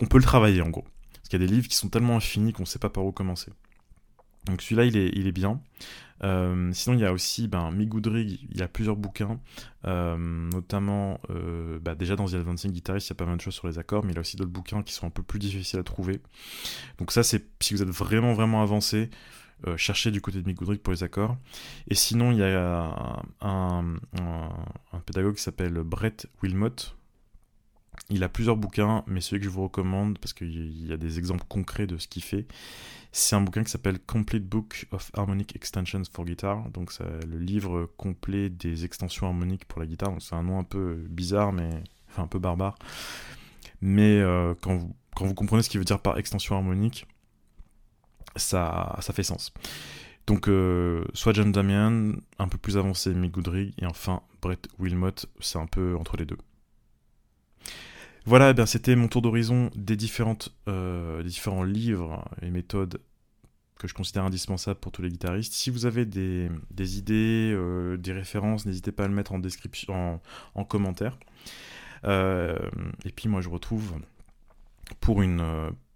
on 0.00 0.06
peut 0.06 0.16
le 0.16 0.24
travailler, 0.24 0.62
en 0.62 0.70
gros. 0.70 0.86
Parce 1.12 1.28
qu'il 1.28 1.40
y 1.40 1.44
a 1.44 1.46
des 1.46 1.52
livres 1.52 1.68
qui 1.68 1.76
sont 1.76 1.90
tellement 1.90 2.16
infinis 2.16 2.52
qu'on 2.52 2.62
ne 2.62 2.66
sait 2.66 2.78
pas 2.78 2.88
par 2.88 3.04
où 3.04 3.12
commencer. 3.12 3.52
Donc 4.46 4.62
celui-là, 4.62 4.86
il 4.86 4.96
est, 4.96 5.10
il 5.14 5.26
est 5.26 5.32
bien. 5.32 5.60
Euh, 6.22 6.70
sinon, 6.72 6.96
il 6.96 7.00
y 7.00 7.04
a 7.04 7.12
aussi 7.12 7.48
ben, 7.48 7.70
Mick 7.70 7.92
il 7.94 8.56
y 8.56 8.62
a 8.62 8.68
plusieurs 8.68 8.96
bouquins, 8.96 9.38
euh, 9.84 10.16
notamment 10.16 11.20
bah, 11.82 11.94
déjà 11.94 12.16
dans 12.16 12.26
The 12.26 12.34
Advancing 12.34 12.70
Guitarist, 12.70 13.08
il 13.08 13.10
y 13.10 13.12
a 13.12 13.16
pas 13.16 13.26
mal 13.26 13.36
de 13.36 13.42
choses 13.42 13.54
sur 13.54 13.66
les 13.66 13.78
accords, 13.78 14.04
mais 14.04 14.12
il 14.12 14.14
y 14.14 14.18
a 14.18 14.20
aussi 14.20 14.36
d'autres 14.36 14.50
bouquins 14.50 14.82
qui 14.82 14.92
sont 14.92 15.06
un 15.06 15.10
peu 15.10 15.22
plus 15.22 15.38
difficiles 15.38 15.78
à 15.78 15.82
trouver. 15.82 16.20
Donc 16.98 17.10
ça, 17.10 17.22
c'est 17.22 17.44
si 17.60 17.74
vous 17.74 17.82
êtes 17.82 17.88
vraiment 17.88 18.32
vraiment 18.32 18.62
avancé, 18.62 19.10
cherchez 19.76 20.10
du 20.10 20.20
côté 20.20 20.42
de 20.42 20.46
Mick 20.46 20.82
pour 20.82 20.92
les 20.92 21.02
accords. 21.02 21.36
Et 21.88 21.94
sinon, 21.94 22.32
il 22.32 22.38
y 22.38 22.42
a 22.42 23.22
un, 23.40 23.96
pédagogue 25.06 25.36
qui 25.36 25.42
s'appelle 25.42 25.74
Brett 25.82 26.26
Wilmot, 26.42 26.94
il 28.10 28.22
a 28.22 28.28
plusieurs 28.28 28.56
bouquins, 28.56 29.04
mais 29.06 29.20
celui 29.20 29.40
que 29.40 29.44
je 29.44 29.50
vous 29.50 29.62
recommande, 29.62 30.18
parce 30.18 30.32
qu'il 30.32 30.86
y 30.86 30.92
a 30.92 30.96
des 30.96 31.18
exemples 31.18 31.44
concrets 31.48 31.86
de 31.86 31.96
ce 31.96 32.08
qu'il 32.08 32.22
fait, 32.22 32.46
c'est 33.12 33.36
un 33.36 33.40
bouquin 33.40 33.62
qui 33.62 33.70
s'appelle 33.70 33.98
Complete 34.00 34.46
Book 34.46 34.86
of 34.90 35.10
Harmonic 35.14 35.54
Extensions 35.54 36.02
for 36.12 36.24
Guitar. 36.24 36.68
Donc 36.70 36.92
c'est 36.92 37.24
le 37.26 37.38
livre 37.38 37.88
complet 37.96 38.50
des 38.50 38.84
extensions 38.84 39.26
harmoniques 39.26 39.64
pour 39.66 39.80
la 39.80 39.86
guitare. 39.86 40.12
c'est 40.20 40.34
un 40.34 40.42
nom 40.42 40.58
un 40.58 40.64
peu 40.64 40.94
bizarre, 41.08 41.52
mais 41.52 41.70
enfin 42.10 42.24
un 42.24 42.26
peu 42.26 42.38
barbare. 42.38 42.74
Mais 43.80 44.18
euh, 44.20 44.54
quand, 44.60 44.90
quand 45.14 45.26
vous 45.26 45.34
comprenez 45.34 45.62
ce 45.62 45.70
qu'il 45.70 45.78
veut 45.78 45.84
dire 45.84 46.00
par 46.00 46.18
extension 46.18 46.56
harmonique, 46.56 47.06
ça, 48.36 48.98
fait 49.12 49.22
sens. 49.22 49.52
Donc, 50.26 50.48
euh, 50.48 51.04
soit 51.12 51.34
John 51.34 51.52
Damian, 51.52 52.12
un 52.38 52.48
peu 52.48 52.58
plus 52.58 52.76
avancé, 52.76 53.12
Mick 53.12 53.32
Goodrich, 53.32 53.74
et 53.78 53.86
enfin 53.86 54.22
Brett 54.40 54.68
Wilmot, 54.78 55.10
c'est 55.40 55.58
un 55.58 55.66
peu 55.66 55.96
entre 55.96 56.16
les 56.16 56.24
deux. 56.24 56.38
Voilà, 58.26 58.54
eh 58.56 58.66
c'était 58.66 58.96
mon 58.96 59.08
tour 59.08 59.20
d'horizon 59.20 59.70
des, 59.74 59.98
euh, 60.68 61.22
différents 61.22 61.62
livres 61.62 62.24
et 62.40 62.50
méthodes 62.50 63.00
que 63.78 63.86
je 63.86 63.92
considère 63.92 64.24
indispensables 64.24 64.80
pour 64.80 64.92
tous 64.92 65.02
les 65.02 65.10
guitaristes. 65.10 65.52
Si 65.52 65.68
vous 65.68 65.84
avez 65.84 66.06
des, 66.06 66.48
idées, 66.98 67.52
euh, 67.54 67.98
des 67.98 68.12
références, 68.12 68.64
n'hésitez 68.64 68.92
pas 68.92 69.04
à 69.04 69.08
le 69.08 69.14
mettre 69.14 69.32
en 69.32 69.38
description, 69.38 70.20
en, 70.54 70.64
commentaire. 70.64 71.18
Et 72.06 73.12
puis 73.14 73.28
moi, 73.28 73.42
je 73.42 73.50
retrouve 73.50 73.94
pour, 75.00 75.20
une, 75.20 75.42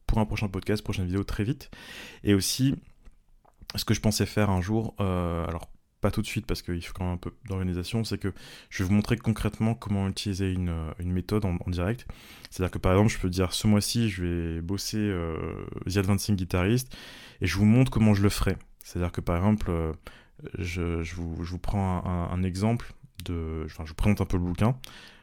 pour 0.08 0.18
un 0.18 0.26
prochain 0.26 0.48
podcast, 0.48 0.82
prochaine 0.82 1.06
vidéo 1.06 1.22
très 1.22 1.44
vite. 1.44 1.70
Et 2.24 2.34
aussi, 2.34 2.74
ce 3.76 3.84
que 3.84 3.94
je 3.94 4.00
pensais 4.00 4.26
faire 4.26 4.50
un 4.50 4.60
jour, 4.60 4.94
alors 4.98 5.70
pas 6.00 6.10
tout 6.10 6.22
de 6.22 6.26
suite 6.26 6.46
parce 6.46 6.62
qu'il 6.62 6.84
faut 6.84 6.92
quand 6.94 7.04
même 7.04 7.14
un 7.14 7.18
peu 7.18 7.32
d'organisation, 7.48 8.04
c'est 8.04 8.18
que 8.18 8.32
je 8.70 8.82
vais 8.82 8.88
vous 8.88 8.94
montrer 8.94 9.16
concrètement 9.16 9.74
comment 9.74 10.08
utiliser 10.08 10.52
une, 10.52 10.68
euh, 10.68 11.04
méthode 11.04 11.44
en, 11.44 11.56
direct. 11.68 12.06
C'est-à-dire 12.50 12.70
que 12.70 12.78
par 12.78 12.92
exemple, 12.92 13.10
je 13.10 13.18
peux 13.18 13.30
dire 13.30 13.52
ce 13.52 13.66
mois-ci, 13.66 14.08
je 14.08 14.24
vais 14.24 14.60
bosser 14.60 14.98
euh, 14.98 15.66
The 15.86 15.98
Advancing 15.98 16.36
Guitarist 16.36 16.94
et 17.40 17.46
je 17.46 17.56
vous 17.56 17.64
montre 17.64 17.90
comment 17.90 18.14
je 18.14 18.22
le 18.22 18.28
ferai. 18.28 18.56
C'est-à-dire 18.84 19.12
que 19.12 19.20
par 19.20 19.36
exemple, 19.36 19.70
euh, 19.70 19.92
je, 20.58 21.02
vous, 21.16 21.58
prends 21.58 22.04
un, 22.04 22.42
exemple, 22.42 22.92
de, 23.24 23.64
enfin, 23.66 23.84
je 23.84 23.90
vous 23.90 23.96
présente 23.96 24.20
un 24.20 24.26
peu 24.26 24.36
le 24.36 24.44
bouquin, 24.44 24.78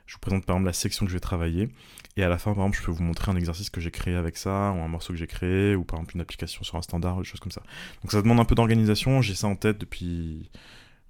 je 0.05 0.13
vous 0.13 0.19
présente 0.19 0.45
par 0.45 0.55
exemple 0.55 0.67
la 0.67 0.73
section 0.73 1.05
que 1.05 1.11
je 1.11 1.15
vais 1.15 1.21
travailler, 1.21 1.69
et 2.17 2.23
à 2.23 2.29
la 2.29 2.37
fin, 2.37 2.53
par 2.53 2.63
exemple, 2.63 2.77
je 2.77 2.83
peux 2.85 2.91
vous 2.91 3.03
montrer 3.03 3.31
un 3.31 3.35
exercice 3.35 3.69
que 3.69 3.81
j'ai 3.81 3.91
créé 3.91 4.15
avec 4.15 4.37
ça, 4.37 4.71
ou 4.71 4.81
un 4.81 4.87
morceau 4.87 5.13
que 5.13 5.19
j'ai 5.19 5.27
créé, 5.27 5.75
ou 5.75 5.83
par 5.83 5.99
exemple 5.99 6.15
une 6.15 6.21
application 6.21 6.63
sur 6.63 6.75
un 6.75 6.81
standard, 6.81 7.17
ou 7.17 7.21
des 7.21 7.27
choses 7.27 7.39
comme 7.39 7.51
ça. 7.51 7.63
Donc 8.03 8.11
ça 8.11 8.21
demande 8.21 8.39
un 8.39 8.45
peu 8.45 8.55
d'organisation, 8.55 9.21
j'ai 9.21 9.35
ça 9.35 9.47
en 9.47 9.55
tête 9.55 9.77
depuis, 9.77 10.49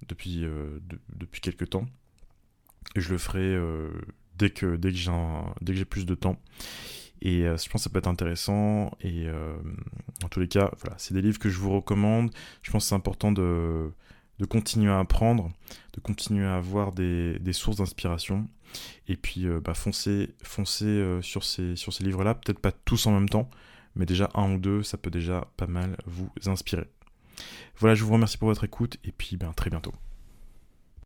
depuis, 0.08 0.44
euh, 0.44 0.80
depuis 1.14 1.40
quelques 1.40 1.70
temps, 1.70 1.86
et 2.94 3.00
je 3.00 3.10
le 3.10 3.18
ferai 3.18 3.40
euh, 3.40 3.90
dès 4.36 4.50
que, 4.50 4.76
dès 4.76 4.90
que 4.90 5.74
j'ai 5.74 5.84
plus 5.84 6.06
de 6.06 6.14
temps. 6.14 6.40
Et 7.22 7.46
euh, 7.46 7.56
je 7.56 7.68
pense 7.70 7.80
que 7.80 7.84
ça 7.84 7.90
peut 7.90 7.98
être 7.98 8.08
intéressant. 8.08 8.90
Et 9.00 9.26
en 10.24 10.28
tous 10.28 10.40
les 10.40 10.48
cas, 10.48 10.70
voilà, 10.80 10.96
c'est 10.98 11.14
des 11.14 11.22
livres 11.22 11.38
que 11.38 11.48
je 11.48 11.58
vous 11.58 11.70
recommande. 11.70 12.30
Je 12.62 12.70
pense 12.70 12.84
que 12.84 12.88
c'est 12.88 12.94
important 12.94 13.32
de, 13.32 13.90
de 14.38 14.44
continuer 14.44 14.90
à 14.90 14.98
apprendre, 14.98 15.50
de 15.94 16.00
continuer 16.00 16.46
à 16.46 16.56
avoir 16.56 16.92
des, 16.92 17.38
sources 17.52 17.76
d'inspiration. 17.76 18.46
Et 19.08 19.16
puis, 19.16 19.46
euh, 19.46 19.60
bah, 19.60 19.74
foncez, 19.74 20.34
euh, 20.82 21.22
sur 21.22 21.44
ces, 21.44 21.74
livres-là, 22.00 22.34
peut-être 22.34 22.58
pas 22.58 22.72
tous 22.72 23.06
en 23.06 23.12
même 23.12 23.28
temps, 23.28 23.50
mais 23.94 24.06
déjà 24.06 24.30
un 24.34 24.54
ou 24.54 24.58
deux, 24.58 24.82
ça 24.82 24.98
peut 24.98 25.10
déjà 25.10 25.48
pas 25.56 25.66
mal 25.66 25.96
vous 26.06 26.30
inspirer. 26.46 26.88
Voilà, 27.78 27.94
je 27.94 28.04
vous 28.04 28.12
remercie 28.12 28.38
pour 28.38 28.48
votre 28.48 28.64
écoute, 28.64 28.96
et 29.04 29.12
puis 29.12 29.36
ben, 29.36 29.52
très 29.52 29.70
bientôt. 29.70 29.92